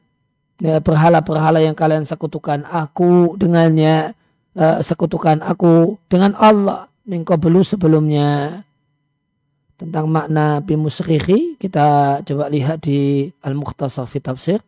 ya, 0.59 0.83
berhala-berhala 0.83 1.62
yang 1.62 1.79
kalian 1.79 2.03
sekutukan 2.03 2.66
aku 2.66 3.38
dengannya 3.38 4.16
uh, 4.59 4.83
sekutukan 4.83 5.40
aku 5.40 5.97
dengan 6.11 6.35
Allah 6.35 6.90
mingkobelu 7.07 7.62
sebelumnya. 7.62 8.62
Tentang 9.79 10.11
makna 10.11 10.59
bimusrihi 10.59 11.55
kita 11.55 12.18
coba 12.27 12.51
lihat 12.51 12.83
di 12.83 13.31
Al-Mukhtasar 13.47 14.11
fi 14.11 14.18
Tafsir 14.18 14.59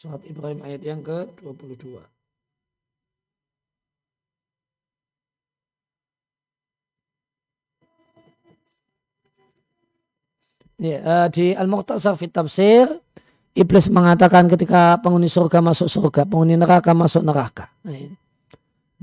Surat 0.00 0.24
Ibrahim 0.24 0.64
ayat 0.64 0.80
yang 0.80 1.04
ke-22. 1.04 2.00
Ya, 10.80 10.98
uh, 11.04 11.28
di 11.28 11.52
Al-Muqtasar 11.52 12.16
fit 12.16 12.32
Tafsir, 12.32 12.88
Iblis 13.52 13.92
mengatakan 13.92 14.48
ketika 14.48 14.96
penghuni 15.04 15.28
surga 15.28 15.60
masuk 15.60 15.92
surga, 15.92 16.24
penghuni 16.24 16.56
neraka 16.56 16.96
masuk 16.96 17.20
neraka. 17.20 17.68
Nah. 17.84 18.16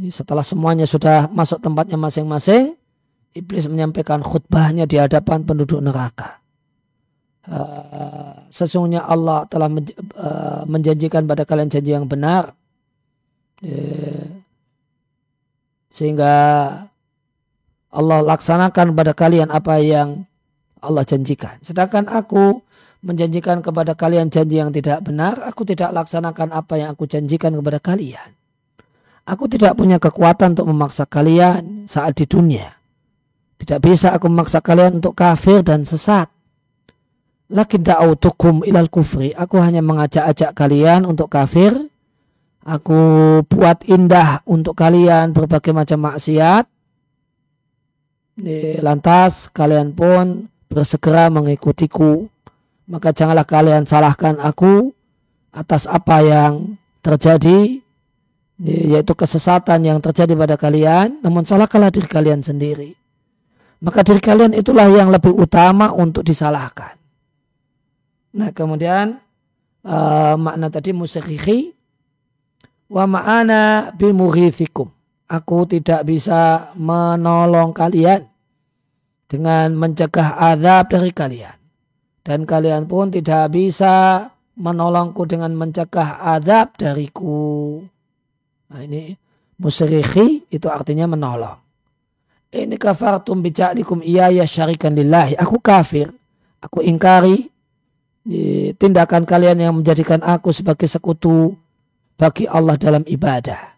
Setelah 0.10 0.42
semuanya 0.42 0.90
sudah 0.90 1.30
masuk 1.30 1.62
tempatnya 1.62 2.02
masing-masing, 2.02 2.74
Iblis 3.38 3.70
menyampaikan 3.70 4.26
khutbahnya 4.26 4.90
di 4.90 4.98
hadapan 4.98 5.46
penduduk 5.46 5.78
neraka. 5.78 6.42
Uh, 7.48 8.44
sesungguhnya 8.52 9.08
Allah 9.08 9.48
telah 9.48 9.72
uh, 9.72 10.68
menjanjikan 10.68 11.24
pada 11.24 11.48
kalian 11.48 11.72
janji 11.72 11.96
yang 11.96 12.04
benar 12.04 12.52
uh, 13.64 14.28
sehingga 15.88 16.36
Allah 17.88 18.20
laksanakan 18.20 18.92
pada 18.92 19.16
kalian 19.16 19.48
apa 19.48 19.80
yang 19.80 20.28
Allah 20.84 21.08
janjikan 21.08 21.56
sedangkan 21.64 22.12
aku 22.12 22.68
menjanjikan 23.06 23.62
kepada 23.62 23.94
kalian 23.94 24.28
janji 24.34 24.58
yang 24.58 24.74
tidak 24.74 25.06
benar, 25.06 25.40
aku 25.46 25.64
tidak 25.68 25.94
laksanakan 25.94 26.52
apa 26.54 26.74
yang 26.82 26.90
aku 26.92 27.06
janjikan 27.06 27.54
kepada 27.54 27.80
kalian. 27.80 28.34
Aku 29.28 29.48
tidak 29.52 29.76
punya 29.76 30.00
kekuatan 30.00 30.56
untuk 30.56 30.72
memaksa 30.72 31.04
kalian 31.04 31.88
saat 31.88 32.16
di 32.16 32.24
dunia. 32.24 32.80
Tidak 33.60 33.80
bisa 33.84 34.16
aku 34.16 34.32
memaksa 34.32 34.64
kalian 34.64 35.04
untuk 35.04 35.20
kafir 35.20 35.64
dan 35.68 35.84
sesat. 35.84 36.32
Lakin 37.48 37.82
da'autukum 37.84 38.68
ilal 38.68 38.92
kufri. 38.92 39.32
Aku 39.32 39.60
hanya 39.64 39.80
mengajak-ajak 39.80 40.52
kalian 40.52 41.08
untuk 41.08 41.32
kafir. 41.32 41.74
Aku 42.68 43.00
buat 43.48 43.88
indah 43.88 44.44
untuk 44.44 44.76
kalian 44.76 45.32
berbagai 45.32 45.72
macam 45.72 46.12
maksiat. 46.12 46.68
Lantas 48.84 49.48
kalian 49.50 49.96
pun 49.96 50.52
bersegera 50.68 51.32
mengikutiku 51.32 52.28
maka 52.88 53.12
janganlah 53.12 53.48
kalian 53.48 53.84
salahkan 53.84 54.40
aku 54.40 54.92
atas 55.52 55.88
apa 55.88 56.24
yang 56.24 56.54
terjadi 57.04 57.84
yaitu 58.62 59.14
kesesatan 59.14 59.86
yang 59.86 60.00
terjadi 60.04 60.34
pada 60.34 60.56
kalian 60.60 61.20
namun 61.24 61.48
salahkanlah 61.48 61.92
diri 61.94 62.08
kalian 62.10 62.42
sendiri 62.44 62.96
maka 63.80 64.02
diri 64.02 64.20
kalian 64.22 64.54
itulah 64.58 64.90
yang 64.90 65.14
lebih 65.14 65.32
utama 65.32 65.94
untuk 65.94 66.26
disalahkan 66.26 66.97
nah 68.36 68.50
kemudian 68.52 69.22
uh, 69.88 70.36
makna 70.36 70.68
tadi 70.68 70.92
musyrihi 70.92 71.72
wa 72.92 73.04
ma'ana 73.08 73.92
bimughithikum 73.96 74.92
aku 75.28 75.58
tidak 75.68 76.08
bisa 76.08 76.72
menolong 76.76 77.76
kalian 77.76 78.24
dengan 79.28 79.76
mencegah 79.76 80.40
azab 80.40 80.92
dari 80.92 81.12
kalian 81.12 81.58
dan 82.28 82.44
kalian 82.44 82.88
pun 82.88 83.08
tidak 83.08 83.56
bisa 83.56 84.28
menolongku 84.58 85.24
dengan 85.30 85.54
mencegah 85.54 86.20
azab 86.20 86.76
dariku. 86.76 87.80
Nah 88.68 88.82
ini 88.84 89.13
musyrikhi 89.62 90.50
itu 90.52 90.68
artinya 90.68 91.08
menolong. 91.08 91.56
Ini 92.52 92.76
kafartum 92.76 93.40
bija'likum 93.40 94.02
iya 94.02 94.34
ya 94.34 94.44
syarikan 94.44 94.92
lillahi. 94.98 95.38
Aku 95.38 95.62
kafir. 95.62 96.10
Aku 96.58 96.82
ingkari 96.82 97.48
tindakan 98.76 99.24
kalian 99.24 99.58
yang 99.58 99.74
menjadikan 99.80 100.20
aku 100.20 100.52
sebagai 100.52 100.88
sekutu 100.88 101.56
bagi 102.20 102.44
Allah 102.50 102.76
dalam 102.76 103.04
ibadah. 103.08 103.78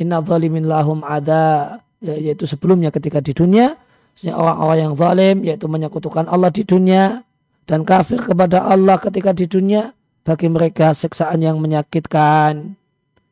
Inna 0.00 0.24
zalimin 0.24 0.64
lahum 0.64 1.04
ada 1.04 1.76
yaitu 2.00 2.48
sebelumnya 2.48 2.88
ketika 2.88 3.20
di 3.20 3.36
dunia 3.36 3.76
orang-orang 4.24 4.78
yang 4.80 4.94
zalim 4.96 5.36
yaitu 5.44 5.68
menyekutukan 5.68 6.24
Allah 6.28 6.48
di 6.48 6.64
dunia 6.64 7.20
dan 7.68 7.84
kafir 7.84 8.24
kepada 8.24 8.64
Allah 8.64 8.96
ketika 8.96 9.36
di 9.36 9.44
dunia 9.44 9.92
bagi 10.24 10.48
mereka 10.48 10.96
siksaan 10.96 11.40
yang 11.44 11.60
menyakitkan 11.60 12.76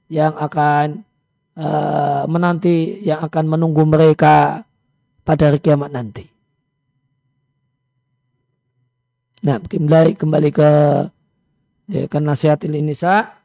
yang 0.08 0.32
akan 0.36 1.04
uh, 1.56 2.24
menanti 2.28 3.04
yang 3.04 3.20
akan 3.24 3.44
menunggu 3.48 3.84
mereka 3.84 4.64
pada 5.24 5.52
hari 5.52 5.60
kiamat 5.60 5.92
nanti. 5.92 6.37
Nah, 9.38 9.62
kembali 9.62 10.18
kembali 10.18 10.50
ke 10.50 10.70
ya, 11.86 12.02
ke 12.10 12.18
nasihat 12.18 12.58
nisa 12.66 13.38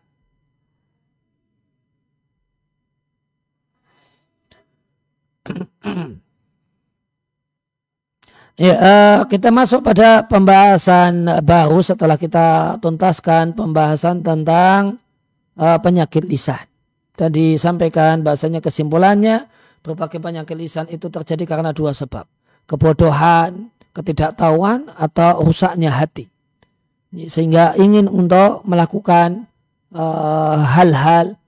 Ya, 8.53 8.77
uh, 8.77 9.19
kita 9.25 9.49
masuk 9.49 9.82
pada 9.82 10.21
pembahasan 10.29 11.25
baru 11.41 11.82
setelah 11.82 12.21
kita 12.21 12.77
tuntaskan 12.77 13.58
pembahasan 13.58 14.21
tentang 14.21 15.01
uh, 15.58 15.82
penyakit 15.82 16.21
lisan. 16.29 16.62
Tadi 17.17 17.58
sampaikan 17.58 18.21
bahasanya 18.21 18.62
kesimpulannya 18.62 19.49
berbagai 19.82 20.21
penyakit 20.21 20.53
lisan 20.53 20.86
itu 20.93 21.10
terjadi 21.10 21.49
karena 21.49 21.73
dua 21.73 21.97
sebab. 21.97 22.29
Kebodohan, 22.69 23.72
ketidaktahuan 23.93 24.89
atau 24.97 25.45
rusaknya 25.45 25.93
hati. 25.93 26.27
Sehingga 27.13 27.77
ingin 27.77 28.10
untuk 28.10 28.65
melakukan 28.65 29.45
eh, 29.93 30.60
hal-hal 30.65 31.38
uh, 31.38 31.43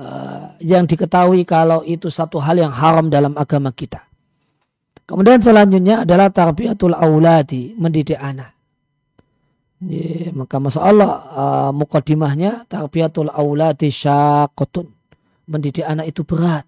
uh, 0.00 0.44
yang 0.64 0.88
diketahui 0.88 1.44
kalau 1.44 1.84
itu 1.84 2.08
satu 2.08 2.40
hal 2.40 2.56
yang 2.56 2.72
haram 2.72 3.12
dalam 3.12 3.36
agama 3.36 3.68
kita. 3.68 4.00
Kemudian 5.04 5.42
selanjutnya 5.42 6.06
adalah 6.06 6.30
tarbiyatul 6.30 6.94
auladi, 6.94 7.74
mendidik 7.74 8.16
anak. 8.16 8.54
Ya, 9.80 10.28
maka 10.36 10.60
masa 10.60 10.84
Allah 10.84 11.10
uh, 11.32 11.70
mukadimahnya 11.74 12.68
tarbiyatul 12.70 13.32
auladi 13.32 13.90
syakotun. 13.90 14.86
Mendidik 15.50 15.82
anak 15.82 16.14
itu 16.14 16.22
berat. 16.22 16.62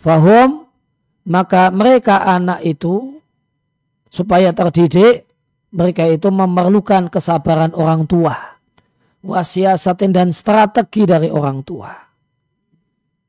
Fahum, 0.00 0.64
maka 1.28 1.68
mereka 1.68 2.24
anak 2.24 2.64
itu 2.64 3.15
supaya 4.10 4.54
terdidik, 4.56 5.26
mereka 5.74 6.08
itu 6.08 6.32
memerlukan 6.32 7.12
kesabaran 7.12 7.74
orang 7.76 8.08
tua. 8.08 8.56
Wasiasatin 9.26 10.14
dan 10.14 10.30
strategi 10.30 11.02
dari 11.04 11.28
orang 11.28 11.66
tua. 11.66 11.90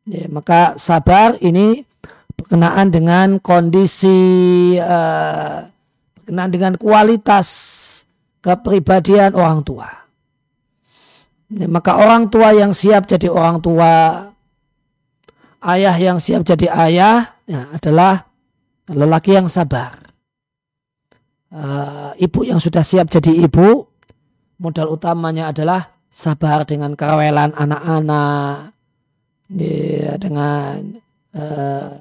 Ya, 0.08 0.30
maka 0.32 0.80
sabar 0.80 1.36
ini 1.44 1.84
berkenaan 2.38 2.94
dengan 2.94 3.44
kondisi 3.44 4.16
uh, 4.80 5.68
berkenaan 6.16 6.52
dengan 6.54 6.74
kualitas 6.80 7.48
kepribadian 8.40 9.36
orang 9.36 9.68
tua. 9.68 9.90
Maka 11.52 12.00
orang 12.00 12.28
tua 12.32 12.56
yang 12.56 12.72
siap 12.72 13.08
jadi 13.08 13.28
orang 13.32 13.60
tua, 13.60 14.28
ayah 15.64 15.96
yang 15.96 16.20
siap 16.20 16.44
jadi 16.44 16.68
ayah 16.72 17.36
ya, 17.48 17.72
adalah 17.72 18.28
lelaki 18.88 19.36
yang 19.36 19.52
sabar. 19.52 20.07
Uh, 21.48 22.12
ibu 22.20 22.44
yang 22.44 22.60
sudah 22.60 22.84
siap 22.84 23.08
jadi 23.08 23.48
ibu, 23.48 23.88
modal 24.60 24.92
utamanya 24.92 25.56
adalah 25.56 25.96
sabar 26.12 26.68
dengan 26.68 26.92
kerewelan 26.92 27.56
anak-anak, 27.56 28.76
ya, 29.56 30.20
dengan 30.20 31.00
uh, 31.32 31.92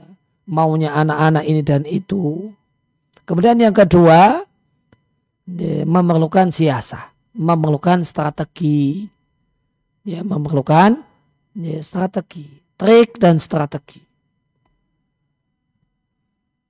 maunya 0.50 0.94
anak-anak 0.98 1.44
ini 1.46 1.62
dan 1.62 1.86
itu. 1.86 2.50
Kemudian 3.26 3.58
yang 3.58 3.74
kedua, 3.74 4.42
memerlukan 5.86 6.50
siasa, 6.50 7.14
memerlukan 7.34 8.02
strategi, 8.02 9.06
ya 10.06 10.26
memerlukan 10.26 11.02
ya, 11.54 11.78
strategi, 11.82 12.46
trik 12.78 13.18
dan 13.18 13.38
strategi. 13.38 14.02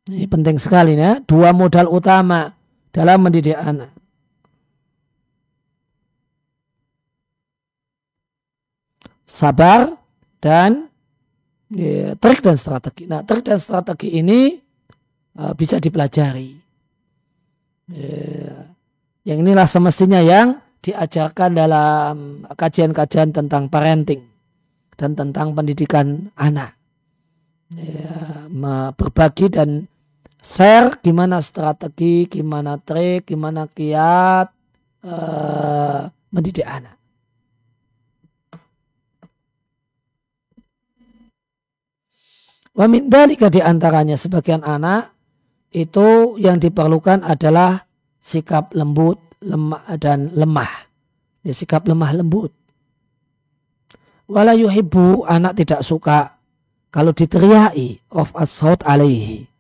Ini 0.09 0.25
penting 0.29 0.57
sekali 0.57 0.97
ya, 0.97 1.21
dua 1.25 1.53
modal 1.53 1.93
utama 1.93 2.56
dalam 2.97 3.21
mendidik 3.21 3.53
anak. 3.53 3.93
Sabar 9.29 9.93
dan 10.41 10.89
ya, 11.69 12.17
trik 12.17 12.41
dan 12.41 12.57
strategi. 12.57 13.05
Nah, 13.05 13.21
trik 13.21 13.45
dan 13.45 13.61
strategi 13.61 14.17
ini 14.17 14.57
uh, 15.37 15.53
bisa 15.53 15.77
dipelajari. 15.77 16.57
Ya, 17.93 18.65
yang 19.29 19.45
inilah 19.45 19.69
semestinya 19.69 20.25
yang 20.25 20.57
diajarkan 20.81 21.53
dalam 21.53 22.49
kajian-kajian 22.49 23.37
tentang 23.37 23.69
parenting 23.69 24.25
dan 24.97 25.13
tentang 25.13 25.53
pendidikan 25.53 26.33
anak. 26.41 26.73
Ya, 27.77 28.49
berbagi 28.95 29.53
dan 29.53 29.85
share 30.47 30.95
gimana 31.03 31.43
strategi, 31.43 32.31
gimana 32.31 32.79
trik, 32.79 33.27
gimana 33.27 33.67
kiat 33.67 34.47
uh, 35.03 36.07
mendidik 36.31 36.63
anak. 36.63 36.95
Wa 42.77 42.87
min 42.87 43.11
dalika 43.11 43.51
di 43.51 43.59
antaranya 43.59 44.15
sebagian 44.15 44.63
anak 44.63 45.11
itu 45.75 46.39
yang 46.39 46.63
diperlukan 46.63 47.27
adalah 47.27 47.83
sikap 48.21 48.71
lembut 48.77 49.19
lemah 49.43 49.83
dan 49.99 50.31
lemah. 50.31 50.87
Ya, 51.43 51.57
sikap 51.57 51.89
lemah 51.89 52.23
lembut. 52.23 52.53
Wala 54.29 54.53
yuhibbu 54.53 55.25
anak 55.25 55.57
tidak 55.57 55.81
suka 55.87 56.37
kalau 56.93 57.17
diteriaki 57.17 58.03
of 58.13 58.35
assault 58.37 58.85
alaihi. 58.85 59.56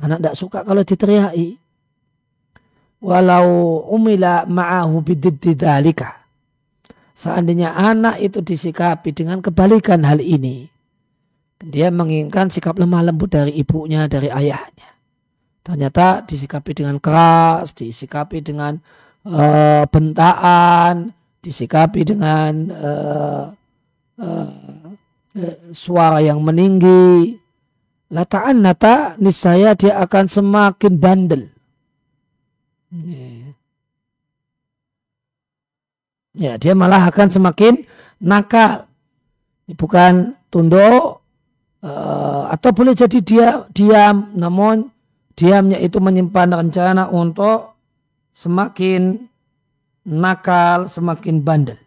Anak 0.00 0.18
tidak 0.24 0.36
suka 0.36 0.58
kalau 0.64 0.82
diteriaki. 0.84 1.60
Walau 3.00 3.80
umila 3.88 4.44
ma'ahu 4.44 5.00
bididdi 5.00 5.56
dalika. 5.56 6.20
Seandainya 7.16 7.76
anak 7.76 8.20
itu 8.20 8.40
disikapi 8.40 9.12
dengan 9.12 9.40
kebalikan 9.44 10.04
hal 10.04 10.20
ini 10.20 10.70
dia 11.60 11.92
menginginkan 11.92 12.48
sikap 12.48 12.80
lemah 12.80 13.12
lembut 13.12 13.36
dari 13.36 13.52
ibunya, 13.60 14.08
dari 14.08 14.32
ayahnya. 14.32 14.88
Ternyata 15.60 16.24
disikapi 16.24 16.72
dengan 16.72 16.96
keras, 16.96 17.76
disikapi 17.76 18.40
dengan 18.40 18.80
uh, 19.28 19.84
bentaan, 19.84 21.12
disikapi 21.44 22.00
dengan 22.08 22.52
uh, 22.72 23.44
uh, 24.16 24.50
suara 25.76 26.24
yang 26.24 26.40
meninggi. 26.40 27.36
Lataan 28.10 28.66
nata 28.66 29.14
niscaya 29.22 29.78
dia 29.78 29.94
akan 30.02 30.26
semakin 30.26 30.92
bandel. 30.98 31.46
Ya, 36.34 36.58
dia 36.58 36.74
malah 36.74 37.06
akan 37.06 37.30
semakin 37.30 37.86
nakal. 38.18 38.90
Bukan 39.70 40.34
tunduk 40.50 41.22
uh, 41.86 42.44
atau 42.50 42.70
boleh 42.74 42.98
jadi 42.98 43.18
dia 43.22 43.48
diam, 43.70 44.34
namun 44.34 44.90
diamnya 45.38 45.78
itu 45.78 46.02
menyimpan 46.02 46.50
rencana 46.66 47.06
untuk 47.14 47.78
semakin 48.34 49.22
nakal, 50.02 50.90
semakin 50.90 51.46
bandel. 51.46 51.78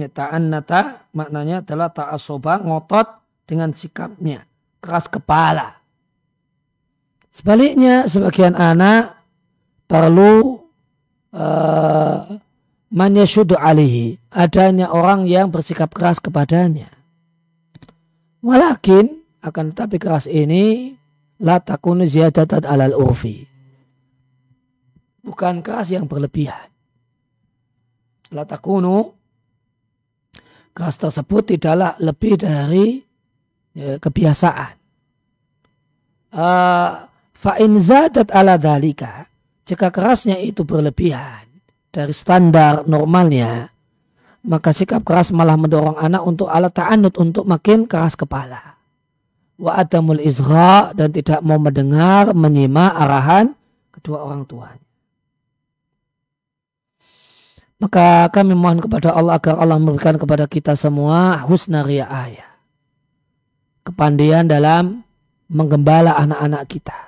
Ini 0.00 0.08
ta'an 0.08 0.48
nata 0.48 1.12
maknanya 1.12 1.60
adalah 1.60 1.92
ta'asoba 1.92 2.64
ngotot 2.64 3.20
dengan 3.44 3.76
sikapnya. 3.76 4.48
Keras 4.80 5.12
kepala. 5.12 5.76
Sebaliknya 7.28 8.08
sebagian 8.08 8.56
anak 8.56 9.12
perlu 9.84 10.56
uh, 11.36 12.32
manyashudu 12.88 13.60
alihi. 13.60 14.16
Adanya 14.32 14.88
orang 14.88 15.28
yang 15.28 15.52
bersikap 15.52 15.92
keras 15.92 16.16
kepadanya. 16.16 16.88
Walakin 18.40 19.20
akan 19.44 19.76
tetapi 19.76 20.00
keras 20.00 20.24
ini 20.24 20.96
la 21.44 21.60
takunu 21.60 22.08
ziyadatan 22.08 22.64
alal 22.64 22.96
urfi. 22.96 23.44
Bukan 25.20 25.60
keras 25.60 25.92
yang 25.92 26.08
berlebihan. 26.08 26.72
La 28.32 28.48
takunu 28.48 29.19
keras 30.74 30.96
tersebut 30.98 31.56
tidaklah 31.56 31.94
lebih 31.98 32.40
dari 32.40 33.02
ya, 33.74 33.98
kebiasaan. 33.98 34.74
Uh, 36.30 37.10
Fa'in 37.40 37.80
zadat 37.80 38.28
ala 38.36 38.60
dalika. 38.60 39.24
Jika 39.64 39.88
kerasnya 39.88 40.36
itu 40.36 40.66
berlebihan 40.66 41.46
dari 41.88 42.12
standar 42.12 42.84
normalnya, 42.84 43.70
maka 44.44 44.76
sikap 44.76 45.06
keras 45.06 45.32
malah 45.32 45.56
mendorong 45.56 45.96
anak 45.96 46.20
untuk 46.26 46.52
alat 46.52 46.74
ta'anud 46.76 47.14
untuk 47.16 47.48
makin 47.48 47.88
keras 47.88 48.12
kepala. 48.12 48.76
Wa 49.56 49.80
adamul 49.80 50.20
izra 50.20 50.92
dan 50.92 51.12
tidak 51.16 51.40
mau 51.40 51.56
mendengar, 51.56 52.36
menyimak 52.36 52.92
arahan 52.98 53.56
kedua 53.94 54.26
orang 54.26 54.44
tuanya. 54.44 54.89
Maka 57.80 58.28
kami 58.28 58.52
mohon 58.52 58.76
kepada 58.84 59.16
Allah 59.16 59.40
agar 59.40 59.56
Allah 59.56 59.80
memberikan 59.80 60.20
kepada 60.20 60.44
kita 60.44 60.76
semua 60.76 61.40
husna 61.48 61.80
riayah. 61.80 62.44
Kepandian 63.80 64.44
dalam 64.44 65.00
menggembala 65.48 66.12
anak-anak 66.20 66.62
kita. 66.68 66.98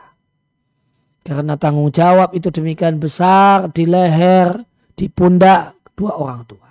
Karena 1.23 1.55
tanggung 1.61 1.93
jawab 1.93 2.33
itu 2.35 2.49
demikian 2.49 2.97
besar 2.99 3.71
di 3.71 3.85
leher, 3.87 4.65
di 4.97 5.07
pundak 5.13 5.77
dua 5.95 6.19
orang 6.19 6.43
tua. 6.49 6.71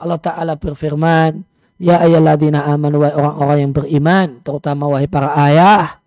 Allah 0.00 0.18
Ta'ala 0.22 0.54
berfirman, 0.56 1.44
Ya 1.82 1.98
ayyalladina 2.00 2.70
aman 2.70 2.94
wa 2.94 3.10
orang-orang 3.10 3.58
yang 3.58 3.72
beriman, 3.74 4.26
terutama 4.46 4.86
wahai 4.86 5.10
para 5.10 5.34
ayah, 5.50 5.98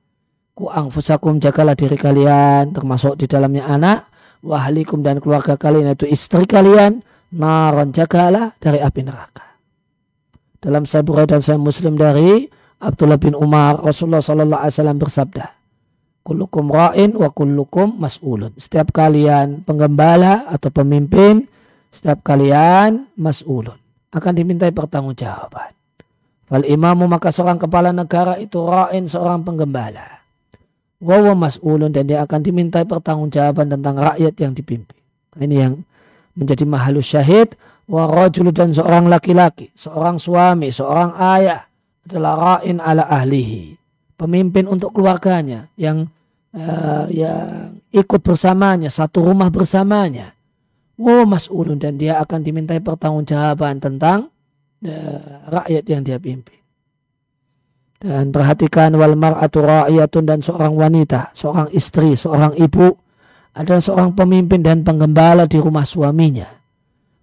ku 0.55 0.71
angfusakum 0.71 1.37
jagalah 1.43 1.75
diri 1.75 1.99
kalian, 1.99 2.71
termasuk 2.71 3.19
di 3.19 3.29
dalamnya 3.29 3.67
anak, 3.67 4.07
wahlikum 4.47 5.03
dan 5.03 5.19
keluarga 5.19 5.59
kalian 5.59 5.91
itu 5.91 6.07
istri 6.07 6.47
kalian 6.47 7.03
naron 7.35 7.91
jagalah 7.91 8.55
dari 8.57 8.79
api 8.79 9.01
neraka. 9.03 9.43
Dalam 10.57 10.87
sabura 10.87 11.27
dan 11.27 11.43
saya 11.43 11.59
muslim 11.59 11.99
dari 11.99 12.47
Abdullah 12.79 13.19
bin 13.19 13.35
Umar 13.35 13.83
Rasulullah 13.83 14.23
Sallallahu 14.23 14.61
Alaihi 14.63 14.75
Wasallam 14.79 14.97
bersabda, 14.97 15.45
Kullukum 16.23 16.67
ra'in 16.67 17.15
wa 17.15 17.31
kullukum 17.31 18.03
mas'ulun. 18.03 18.51
Setiap 18.59 18.91
kalian 18.91 19.63
penggembala 19.63 20.47
atau 20.51 20.67
pemimpin, 20.71 21.47
setiap 21.87 22.19
kalian 22.23 23.07
mas'ulun. 23.15 23.79
Akan 24.11 24.35
dimintai 24.35 24.75
pertanggungjawaban. 24.75 25.71
Fal 26.47 26.63
imamu 26.63 27.07
maka 27.11 27.31
seorang 27.31 27.59
kepala 27.59 27.91
negara 27.91 28.35
itu 28.39 28.59
ra'in 28.63 29.07
seorang 29.07 29.43
penggembala 29.43 30.16
wawa 30.97 31.33
mas'ulun 31.37 31.93
dan 31.93 32.09
dia 32.09 32.25
akan 32.25 32.41
dimintai 32.41 32.85
pertanggungjawaban 32.85 33.69
tentang 33.69 33.95
rakyat 33.97 34.33
yang 34.41 34.53
dipimpin. 34.53 34.97
Ini 35.37 35.55
yang 35.55 35.73
menjadi 36.33 36.65
mahalus 36.65 37.13
syahid 37.13 37.53
wa 37.89 38.09
rajul 38.09 38.49
dan 38.51 38.73
seorang 38.73 39.07
laki-laki, 39.07 39.69
seorang 39.77 40.17
suami, 40.17 40.73
seorang 40.73 41.13
ayah 41.37 41.65
adalah 42.07 42.59
ra'in 42.59 42.81
ala 42.81 43.05
ahlihi. 43.05 43.77
Pemimpin 44.17 44.65
untuk 44.65 44.97
keluarganya 44.97 45.69
yang 45.77 46.09
uh, 46.57 47.05
yang 47.13 47.77
ikut 47.93 48.21
bersamanya, 48.25 48.89
satu 48.89 49.21
rumah 49.29 49.53
bersamanya. 49.53 50.33
Wa 50.97 51.29
mas'ulun 51.29 51.77
dan 51.77 52.01
dia 52.01 52.17
akan 52.17 52.41
dimintai 52.41 52.81
pertanggungjawaban 52.81 53.77
tentang 53.77 54.33
uh, 54.81 55.45
rakyat 55.53 55.85
yang 55.85 56.01
dia 56.01 56.17
pimpin. 56.17 56.56
Dan 57.97 58.29
perhatikan 58.29 58.93
wal 58.93 59.17
mar'atu 59.17 59.65
ra'iyatun 59.65 60.23
dan 60.29 60.39
seorang 60.45 60.77
wanita, 60.77 61.33
seorang 61.33 61.73
istri, 61.73 62.13
seorang 62.13 62.53
ibu 62.53 62.93
adalah 63.57 63.81
seorang 63.81 64.13
pemimpin 64.13 64.61
dan 64.61 64.85
penggembala 64.85 65.49
di 65.49 65.57
rumah 65.57 65.81
suaminya. 65.81 66.45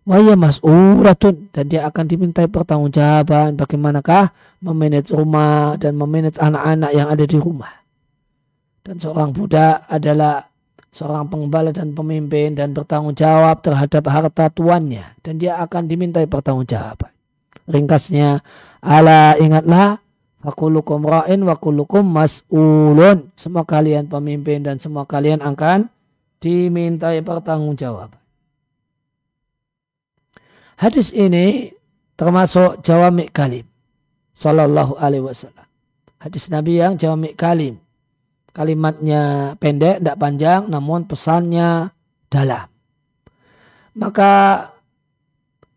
Waya 0.05 0.37
mas'uratun 0.37 1.49
dan 1.55 1.65
dia 1.71 1.89
akan 1.89 2.05
dimintai 2.05 2.51
pertanggungjawaban 2.51 3.57
bagaimanakah 3.57 4.35
memanage 4.61 5.15
rumah 5.15 5.81
dan 5.81 5.97
memanage 5.97 6.37
anak-anak 6.37 6.91
yang 6.93 7.09
ada 7.09 7.25
di 7.25 7.39
rumah. 7.41 7.73
Dan 8.85 9.01
seorang 9.01 9.33
budak 9.33 9.89
adalah 9.89 10.45
seorang 10.93 11.25
penggembala 11.33 11.73
dan 11.73 11.97
pemimpin 11.97 12.53
dan 12.53 12.77
bertanggung 12.77 13.17
jawab 13.17 13.65
terhadap 13.65 14.05
harta 14.13 14.53
tuannya 14.53 15.17
dan 15.25 15.41
dia 15.41 15.57
akan 15.65 15.89
dimintai 15.89 16.29
pertanggungjawaban. 16.29 17.09
Ringkasnya, 17.65 18.45
ala 18.85 19.41
ingatlah 19.41 20.04
Fakulukum 20.45 21.09
ra'in 21.09 21.41
wa 21.41 21.57
kulukum 21.57 22.05
mas'ulun. 22.05 23.33
Semua 23.33 23.65
kalian 23.65 24.13
pemimpin 24.13 24.61
dan 24.61 24.77
semua 24.77 25.09
kalian 25.09 25.41
akan 25.41 25.89
dimintai 26.37 27.25
pertanggungjawaban. 27.25 28.21
Hadis 30.77 31.17
ini 31.17 31.73
termasuk 32.13 32.85
jawami 32.85 33.33
kalim. 33.33 33.65
Sallallahu 34.37 35.01
alaihi 35.01 35.25
wasallam. 35.25 35.65
Hadis 36.21 36.53
Nabi 36.53 36.77
yang 36.77 37.01
jawami 37.01 37.33
kalim. 37.33 37.81
Kalimatnya 38.53 39.57
pendek, 39.57 40.05
tidak 40.05 40.21
panjang, 40.21 40.69
namun 40.69 41.09
pesannya 41.09 41.89
dalam. 42.29 42.69
Maka 43.97 44.75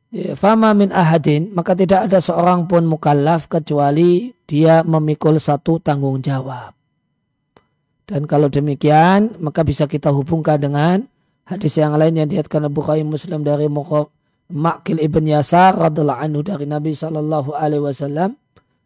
Ya, 0.08 0.40
fama 0.40 0.72
min 0.72 0.88
ahadin, 0.96 1.52
maka 1.52 1.76
tidak 1.76 2.08
ada 2.08 2.24
seorang 2.24 2.64
pun 2.64 2.88
mukallaf 2.88 3.52
kecuali 3.52 4.32
dia 4.48 4.82
memikul 4.82 5.38
satu 5.38 5.78
tanggung 5.78 6.24
jawab. 6.24 6.74
Dan 8.08 8.24
kalau 8.24 8.48
demikian, 8.48 9.36
maka 9.44 9.68
bisa 9.68 9.84
kita 9.84 10.10
hubungkan 10.16 10.58
dengan 10.58 11.04
hadis 11.44 11.76
yang 11.76 11.94
lain 12.00 12.16
yang 12.16 12.28
dihatkan 12.32 12.64
Abu 12.64 12.80
Bukhari 12.80 13.04
Muslim 13.04 13.44
dari 13.44 13.68
Makil 14.48 15.04
ibn 15.04 15.28
Yasar 15.28 15.76
radhiallahu 15.76 16.24
anhu 16.24 16.40
dari 16.40 16.64
Nabi 16.64 16.96
Shallallahu 16.96 17.52
Alaihi 17.52 17.84
Wasallam. 17.84 18.40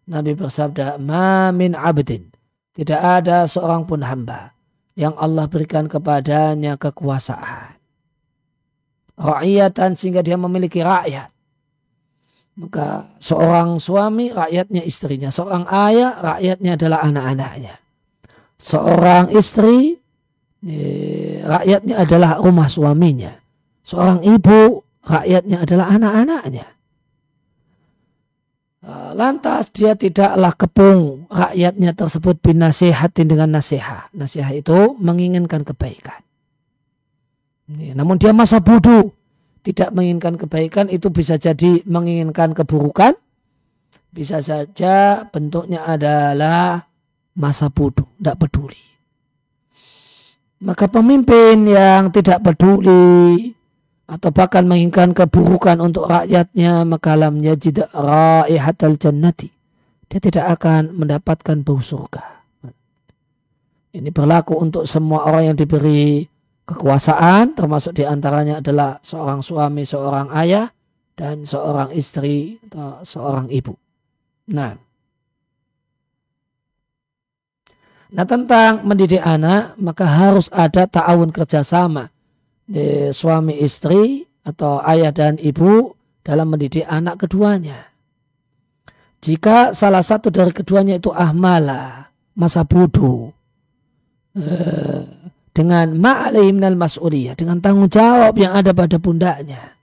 Nabi 0.09 0.33
bersabda, 0.33 0.97
"Ma 0.97 1.53
min 1.53 1.77
abdin." 1.77 2.33
Tidak 2.73 2.97
ada 2.97 3.45
seorang 3.45 3.85
pun 3.85 4.01
hamba 4.01 4.57
yang 4.97 5.13
Allah 5.21 5.45
berikan 5.45 5.85
kepadanya 5.85 6.81
kekuasaan 6.81 7.71
rakyatan 9.21 9.93
sehingga 9.93 10.25
dia 10.25 10.35
memiliki 10.35 10.81
rakyat. 10.81 11.29
Maka 12.61 13.17
seorang 13.17 13.81
suami 13.81 14.29
rakyatnya 14.29 14.85
istrinya, 14.85 15.33
seorang 15.33 15.65
ayah 15.65 16.13
rakyatnya 16.21 16.77
adalah 16.77 16.99
anak-anaknya. 17.09 17.73
Seorang 18.61 19.33
istri 19.33 19.97
eh, 20.61 21.41
rakyatnya 21.41 22.05
adalah 22.05 22.37
rumah 22.37 22.69
suaminya. 22.69 23.33
Seorang 23.81 24.21
ibu 24.21 24.85
rakyatnya 25.01 25.65
adalah 25.65 25.87
anak-anaknya. 25.97 26.67
lantas 29.11 29.69
dia 29.69 29.93
tidaklah 29.93 30.57
kepung 30.57 31.29
rakyatnya 31.29 31.93
tersebut 31.93 32.41
binasihatin 32.41 33.29
dengan 33.29 33.53
nasihat. 33.57 34.09
Nasihat 34.09 34.57
itu 34.57 34.97
menginginkan 34.97 35.61
kebaikan. 35.61 36.17
Namun 37.69 38.17
dia 38.17 38.33
masa 38.33 38.57
bodoh. 38.57 39.13
Tidak 39.61 39.93
menginginkan 39.93 40.41
kebaikan 40.41 40.89
itu 40.89 41.13
bisa 41.13 41.37
jadi 41.37 41.85
menginginkan 41.85 42.57
keburukan. 42.57 43.13
Bisa 44.11 44.41
saja 44.41 45.23
bentuknya 45.29 45.85
adalah 45.85 46.89
masa 47.37 47.69
bodoh. 47.69 48.09
Tidak 48.17 48.37
peduli. 48.41 48.81
Maka 50.61 50.85
pemimpin 50.89 51.65
yang 51.65 52.13
tidak 52.13 52.45
peduli 52.45 53.49
atau 54.11 54.29
bahkan 54.29 54.67
menginginkan 54.67 55.15
keburukan 55.15 55.79
untuk 55.81 56.05
rakyatnya 56.05 56.83
maka 56.83 57.17
lam 57.17 57.41
yajid 57.41 57.87
raihatal 57.95 58.99
jannati. 58.99 59.49
Dia 60.11 60.19
tidak 60.19 60.59
akan 60.59 60.91
mendapatkan 60.91 61.63
bau 61.63 61.79
surga. 61.79 62.43
Ini 63.91 64.11
berlaku 64.11 64.55
untuk 64.55 64.83
semua 64.87 65.27
orang 65.27 65.51
yang 65.51 65.57
diberi 65.57 66.30
kekuasaan 66.71 67.53
termasuk 67.53 67.95
di 67.99 68.07
antaranya 68.07 68.63
adalah 68.63 68.97
seorang 69.03 69.43
suami, 69.43 69.83
seorang 69.83 70.31
ayah 70.39 70.71
dan 71.13 71.43
seorang 71.43 71.91
istri 71.91 72.57
atau 72.67 73.03
seorang 73.03 73.51
ibu. 73.51 73.75
Nah, 74.51 74.73
Nah 78.11 78.27
tentang 78.27 78.83
mendidik 78.83 79.23
anak 79.23 79.79
maka 79.79 80.03
harus 80.03 80.51
ada 80.51 80.83
ta'awun 80.83 81.31
kerjasama 81.31 82.11
di 82.67 83.07
suami 83.15 83.63
istri 83.63 84.27
atau 84.43 84.83
ayah 84.83 85.15
dan 85.15 85.39
ibu 85.39 85.95
dalam 86.19 86.51
mendidik 86.51 86.83
anak 86.91 87.23
keduanya. 87.23 87.87
Jika 89.21 89.71
salah 89.71 90.03
satu 90.03 90.33
dari 90.33 90.51
keduanya 90.51 90.97
itu 90.97 91.13
ahmala, 91.13 92.09
masa 92.33 92.65
bodoh, 92.65 93.31
eh, 94.33 95.05
dengan 95.51 95.91
ma'alaih 95.95 96.55
minal 96.55 96.79
mas'uliyah, 96.79 97.35
dengan 97.35 97.59
tanggung 97.59 97.91
jawab 97.91 98.35
yang 98.39 98.55
ada 98.55 98.71
pada 98.71 98.97
pundaknya. 98.97 99.75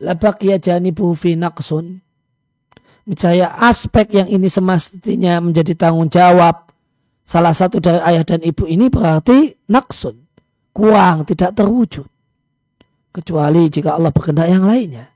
Labakia 0.00 0.56
janibu 0.56 1.12
fi 1.12 1.36
naqsun. 1.36 2.00
Misalnya 3.08 3.56
aspek 3.56 4.12
yang 4.12 4.28
ini 4.28 4.48
semestinya 4.52 5.40
menjadi 5.40 5.72
tanggung 5.72 6.12
jawab 6.12 6.68
salah 7.24 7.52
satu 7.52 7.80
dari 7.80 8.00
ayah 8.04 8.24
dan 8.24 8.40
ibu 8.40 8.64
ini 8.64 8.88
berarti 8.88 9.52
naksun, 9.68 10.16
kurang, 10.72 11.28
tidak 11.28 11.56
terwujud. 11.56 12.08
Kecuali 13.12 13.68
jika 13.68 13.96
Allah 13.96 14.12
berkehendak 14.12 14.48
yang 14.48 14.64
lainnya. 14.64 15.08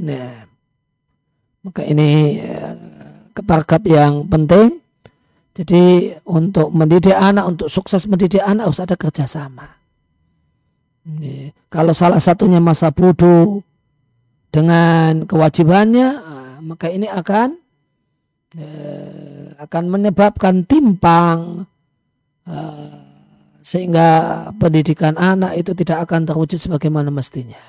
Nah, 0.00 0.48
maka 1.60 1.84
ini 1.84 2.40
eh, 2.40 2.72
keparkap 3.36 3.84
yang 3.88 4.24
penting. 4.28 4.79
Jadi 5.50 6.14
untuk 6.30 6.70
mendidik 6.70 7.14
anak, 7.14 7.44
untuk 7.46 7.68
sukses 7.68 8.06
mendidik 8.06 8.40
anak 8.40 8.70
harus 8.70 8.82
ada 8.82 8.94
kerjasama. 8.94 9.66
Ini, 11.10 11.50
kalau 11.66 11.90
salah 11.90 12.22
satunya 12.22 12.62
masa 12.62 12.94
bodoh 12.94 13.64
dengan 14.54 15.26
kewajibannya, 15.26 16.08
ah, 16.16 16.56
maka 16.62 16.86
ini 16.86 17.10
akan 17.10 17.58
eh, 18.54 19.54
akan 19.58 19.84
menyebabkan 19.90 20.62
timpang 20.64 21.66
eh, 22.46 22.94
sehingga 23.60 24.48
pendidikan 24.56 25.18
anak 25.20 25.58
itu 25.58 25.76
tidak 25.76 26.08
akan 26.08 26.24
terwujud 26.30 26.56
sebagaimana 26.56 27.12
mestinya. 27.12 27.60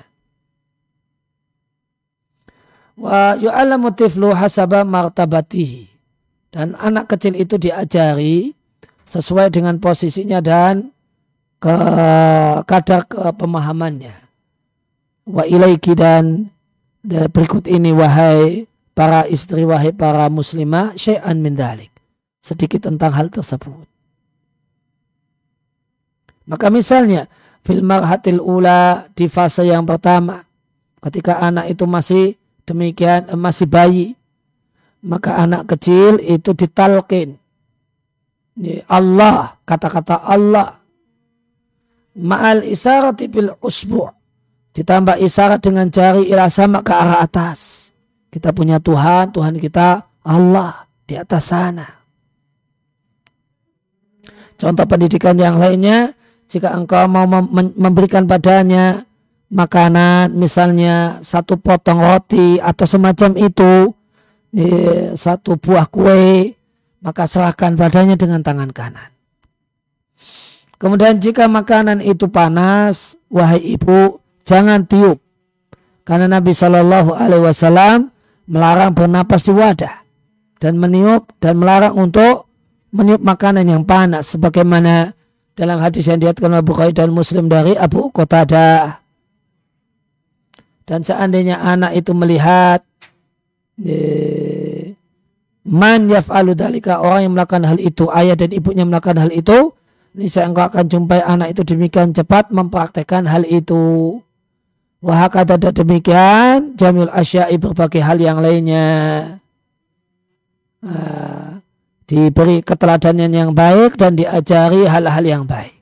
Wa 2.96 3.36
yu'alamu 3.36 3.92
tiflu 3.92 4.32
hasaba 4.32 4.86
martabatihi. 4.86 5.91
Dan 6.52 6.76
anak 6.76 7.08
kecil 7.16 7.32
itu 7.32 7.56
diajari 7.56 8.52
sesuai 9.08 9.48
dengan 9.48 9.80
posisinya 9.80 10.44
dan 10.44 10.92
ke 11.56 11.76
kadar 12.68 13.08
ke 13.08 13.24
pemahamannya. 13.32 14.12
Wa 15.32 15.48
ilaiki 15.48 15.96
dan 15.96 16.52
berikut 17.04 17.64
ini 17.64 17.96
wahai 17.96 18.68
para 18.92 19.24
istri 19.32 19.64
wahai 19.64 19.96
para 19.96 20.28
muslimah 20.28 20.92
syai'an 20.92 21.40
min 21.40 21.56
dalik. 21.56 21.88
Sedikit 22.44 22.84
tentang 22.84 23.16
hal 23.16 23.32
tersebut. 23.32 23.88
Maka 26.44 26.68
misalnya 26.68 27.30
fil 27.62 27.80
marhatil 27.80 28.42
ula 28.42 29.06
di 29.14 29.30
fase 29.30 29.64
yang 29.64 29.86
pertama 29.86 30.42
ketika 31.00 31.38
anak 31.38 31.70
itu 31.70 31.86
masih 31.86 32.34
demikian 32.66 33.30
eh, 33.30 33.38
masih 33.38 33.70
bayi 33.70 34.18
maka 35.02 35.42
anak 35.42 35.66
kecil 35.66 36.22
itu 36.22 36.54
ditalkin 36.54 37.42
Allah 38.88 39.56
kata-kata 39.64 40.20
Allah. 40.22 40.76
Ma'al 42.12 42.68
isyarat 42.68 43.24
bil 43.32 43.56
usbu' 43.64 44.12
ditambah 44.76 45.16
isyarat 45.16 45.64
dengan 45.64 45.88
jari 45.88 46.28
ila 46.28 46.52
sama 46.52 46.84
ke 46.84 46.92
arah 46.92 47.24
atas. 47.24 47.88
Kita 48.28 48.52
punya 48.52 48.76
Tuhan, 48.80 49.32
Tuhan 49.32 49.56
kita 49.56 50.04
Allah 50.24 50.84
di 51.08 51.16
atas 51.16 51.48
sana. 51.48 51.88
Contoh 54.60 54.84
pendidikan 54.84 55.36
yang 55.40 55.56
lainnya, 55.56 56.12
jika 56.52 56.76
engkau 56.76 57.08
mau 57.08 57.24
memberikan 57.76 58.28
padanya 58.28 59.08
makanan, 59.48 60.36
misalnya 60.36 61.20
satu 61.24 61.56
potong 61.56 62.00
roti 62.00 62.60
atau 62.60 62.84
semacam 62.84 63.36
itu, 63.40 63.92
satu 65.16 65.56
buah 65.56 65.88
kue, 65.88 66.52
maka 67.00 67.24
serahkan 67.24 67.74
padanya 67.74 68.20
dengan 68.20 68.44
tangan 68.44 68.70
kanan. 68.70 69.10
Kemudian 70.76 71.22
jika 71.22 71.46
makanan 71.46 72.02
itu 72.02 72.26
panas, 72.26 73.14
wahai 73.30 73.62
ibu, 73.62 74.18
jangan 74.42 74.82
tiup. 74.84 75.22
Karena 76.02 76.26
Nabi 76.26 76.50
Shallallahu 76.50 77.14
Alaihi 77.14 77.46
Wasallam 77.46 78.10
melarang 78.50 78.90
bernapas 78.90 79.46
di 79.46 79.54
wadah 79.54 80.02
dan 80.58 80.82
meniup 80.82 81.30
dan 81.38 81.62
melarang 81.62 81.94
untuk 81.94 82.50
meniup 82.90 83.22
makanan 83.22 83.70
yang 83.70 83.82
panas 83.86 84.34
sebagaimana 84.34 85.14
dalam 85.54 85.78
hadis 85.78 86.10
yang 86.10 86.18
diatkan 86.18 86.50
oleh 86.50 86.66
Bukhari 86.66 86.90
dan 86.90 87.14
Muslim 87.14 87.46
dari 87.46 87.78
Abu 87.78 88.10
Qatadah. 88.10 88.98
Dan 90.82 91.06
seandainya 91.06 91.62
anak 91.62 91.94
itu 91.94 92.10
melihat 92.10 92.82
man 95.62 96.00
yaf'alu 96.10 96.52
dalika 96.58 97.00
orang 97.00 97.30
yang 97.30 97.32
melakukan 97.38 97.64
hal 97.64 97.78
itu, 97.78 98.10
ayah 98.12 98.36
dan 98.36 98.50
ibunya 98.50 98.82
melakukan 98.82 99.22
hal 99.22 99.30
itu, 99.30 99.72
ini 100.12 100.28
saya 100.28 100.52
engkau 100.52 100.68
akan 100.68 100.84
jumpai 100.92 101.24
anak 101.24 101.56
itu 101.56 101.64
demikian 101.64 102.12
cepat 102.12 102.52
mempraktekkan 102.52 103.24
hal 103.24 103.48
itu. 103.48 104.20
Wahakata 105.02 105.58
demikian 105.58 106.78
jamil 106.78 107.10
asyai 107.10 107.56
berbagai 107.58 108.04
hal 108.04 108.20
yang 108.20 108.38
lainnya. 108.38 108.86
Uh, 110.82 111.62
diberi 112.06 112.60
keteladanan 112.60 113.32
yang 113.32 113.50
baik 113.56 113.96
dan 113.96 114.18
diajari 114.18 114.84
hal-hal 114.84 115.24
yang 115.24 115.44
baik. 115.48 115.80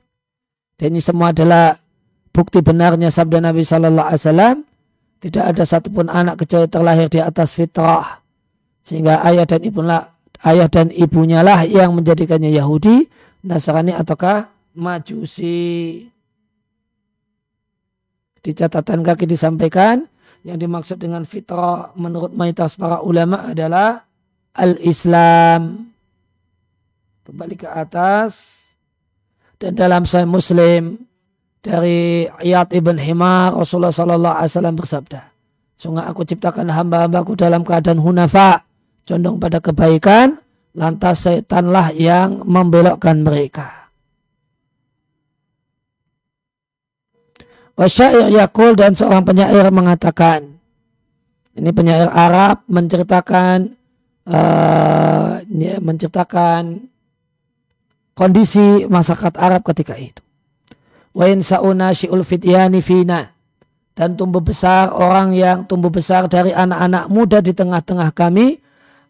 Dan 0.79 0.95
ini 0.95 1.01
semua 1.03 1.35
adalah 1.35 1.75
bukti 2.31 2.63
benarnya 2.63 3.11
sabda 3.11 3.43
Nabi 3.43 3.67
Shallallahu 3.67 4.07
Alaihi 4.07 4.21
Wasallam. 4.23 4.57
Tidak 5.21 5.43
ada 5.53 5.61
satupun 5.61 6.09
anak 6.09 6.41
kecuali 6.41 6.65
terlahir 6.65 7.05
di 7.05 7.21
atas 7.21 7.53
fitrah. 7.53 8.17
Sehingga 8.81 9.21
ayah 9.21 9.45
dan 9.45 9.61
ibu 9.61 9.85
lah, 9.85 10.17
ayah 10.41 10.65
dan 10.65 10.89
ibunya 10.89 11.45
lah 11.45 11.61
yang 11.61 11.93
menjadikannya 11.93 12.49
Yahudi, 12.49 13.05
Nasrani 13.45 13.93
ataukah 13.93 14.49
Majusi. 14.73 16.01
Di 18.41 18.51
catatan 18.57 19.05
kaki 19.05 19.29
disampaikan 19.29 20.01
yang 20.41 20.57
dimaksud 20.57 20.97
dengan 20.97 21.21
fitrah 21.21 21.93
menurut 21.93 22.33
mayoritas 22.33 22.73
para 22.73 23.05
ulama 23.05 23.45
adalah 23.45 24.01
al-Islam. 24.57 25.93
Kembali 27.21 27.55
ke 27.61 27.69
atas 27.69 28.65
dan 29.61 29.77
dalam 29.77 30.09
Sahih 30.09 30.25
Muslim 30.25 31.10
dari 31.61 32.25
Iyad 32.25 32.73
ibn 32.73 32.97
Himar 32.97 33.53
Rasulullah 33.53 33.93
Sallallahu 33.93 34.35
Alaihi 34.35 34.51
Wasallam 34.51 34.75
bersabda, 34.75 35.21
Sungguh 35.77 36.05
aku 36.05 36.21
ciptakan 36.25 36.69
hamba-hambaku 36.69 37.33
dalam 37.33 37.65
keadaan 37.65 37.97
hunafa, 37.97 38.65
condong 39.01 39.41
pada 39.41 39.57
kebaikan, 39.57 40.37
lantas 40.77 41.25
setanlah 41.25 41.89
yang 41.93 42.45
membelokkan 42.45 43.25
mereka. 43.25 43.89
Wasyair 47.73 48.29
Yakul 48.29 48.77
dan 48.77 48.93
seorang 48.93 49.25
penyair 49.25 49.73
mengatakan, 49.73 50.53
ini 51.57 51.69
penyair 51.73 52.13
Arab 52.13 52.61
menceritakan 52.69 53.73
uh, 54.29 55.41
menceritakan 55.81 56.87
kondisi 58.13 58.85
masyarakat 58.85 59.33
Arab 59.41 59.65
ketika 59.65 59.97
itu. 59.97 60.21
Wa 61.11 61.27
in 61.27 61.43
sa'una 61.43 61.91
syi'ul 61.91 62.23
fityani 62.23 62.79
fina. 62.79 63.31
dan 63.91 64.15
tumbuh 64.15 64.39
besar 64.39 64.89
orang 64.95 65.35
yang 65.35 65.67
tumbuh 65.67 65.91
besar 65.91 66.25
dari 66.31 66.55
anak-anak 66.55 67.11
muda 67.11 67.43
di 67.43 67.51
tengah-tengah 67.51 68.15
kami 68.15 68.57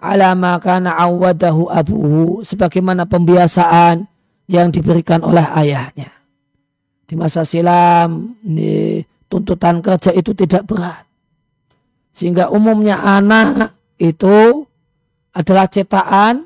ala 0.02 0.34
kana 0.58 0.98
awadahu 0.98 1.70
abuhu 1.70 2.42
sebagaimana 2.42 3.06
pembiasaan 3.06 4.10
yang 4.50 4.74
diberikan 4.74 5.22
oleh 5.22 5.46
ayahnya. 5.54 6.10
Di 7.06 7.14
masa 7.14 7.46
silam 7.46 8.36
ini, 8.42 9.06
tuntutan 9.30 9.80
kerja 9.80 10.12
itu 10.12 10.34
tidak 10.34 10.66
berat. 10.66 11.06
Sehingga 12.12 12.52
umumnya 12.52 13.00
anak 13.00 13.78
itu 13.96 14.66
adalah 15.32 15.70
cetakan 15.70 16.44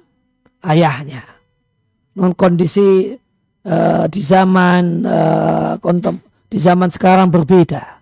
ayahnya. 0.62 1.26
Non 2.20 2.38
kondisi 2.38 3.18
uh, 3.66 4.06
di 4.08 4.22
zaman 4.22 5.04
uh, 5.04 5.74
kontem, 5.82 6.22
di 6.48 6.58
zaman 6.62 6.94
sekarang 6.94 7.34
berbeda. 7.34 7.98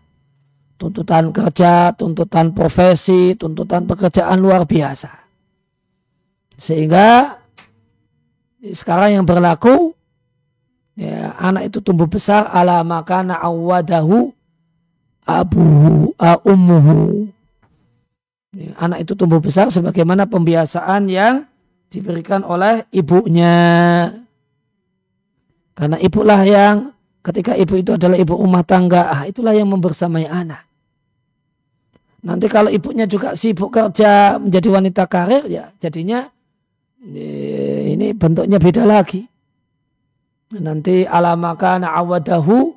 Tuntutan 0.75 1.31
kerja, 1.31 1.95
tuntutan 1.95 2.51
profesi, 2.51 3.39
tuntutan 3.39 3.87
pekerjaan 3.87 4.35
luar 4.43 4.67
biasa. 4.67 5.09
Sehingga 6.59 7.39
sekarang 8.59 9.19
yang 9.19 9.25
berlaku 9.25 9.95
ya, 10.99 11.35
anak 11.39 11.71
itu 11.71 11.79
tumbuh 11.79 12.07
besar 12.07 12.51
ala 12.51 12.83
makana 12.83 13.39
awadahu 13.39 14.31
abu 15.23 15.63
ummuhu. 16.43 17.31
Ya, 18.53 18.69
anak 18.77 19.07
itu 19.07 19.17
tumbuh 19.17 19.41
besar 19.41 19.73
sebagaimana 19.73 20.29
pembiasaan 20.29 21.09
yang 21.09 21.47
diberikan 21.89 22.45
oleh 22.45 22.85
ibunya. 22.93 24.22
Karena 25.73 25.97
ibulah 25.97 26.41
yang 26.45 26.93
ketika 27.25 27.57
ibu 27.57 27.73
itu 27.81 27.97
adalah 27.97 28.17
ibu 28.17 28.37
rumah 28.37 28.61
tangga, 28.61 29.09
ah, 29.09 29.21
itulah 29.25 29.57
yang 29.57 29.69
membersamai 29.73 30.29
anak. 30.29 30.61
Nanti 32.23 32.47
kalau 32.47 32.71
ibunya 32.71 33.03
juga 33.03 33.35
sibuk 33.35 33.73
kerja 33.73 34.39
menjadi 34.39 34.67
wanita 34.71 35.03
karir, 35.11 35.43
ya 35.49 35.73
jadinya 35.75 36.23
ini 37.03 38.15
bentuknya 38.15 38.63
beda 38.63 38.87
lagi. 38.87 39.27
Nanti 40.55 41.03
alamakana 41.03 41.91
awadahu 41.91 42.71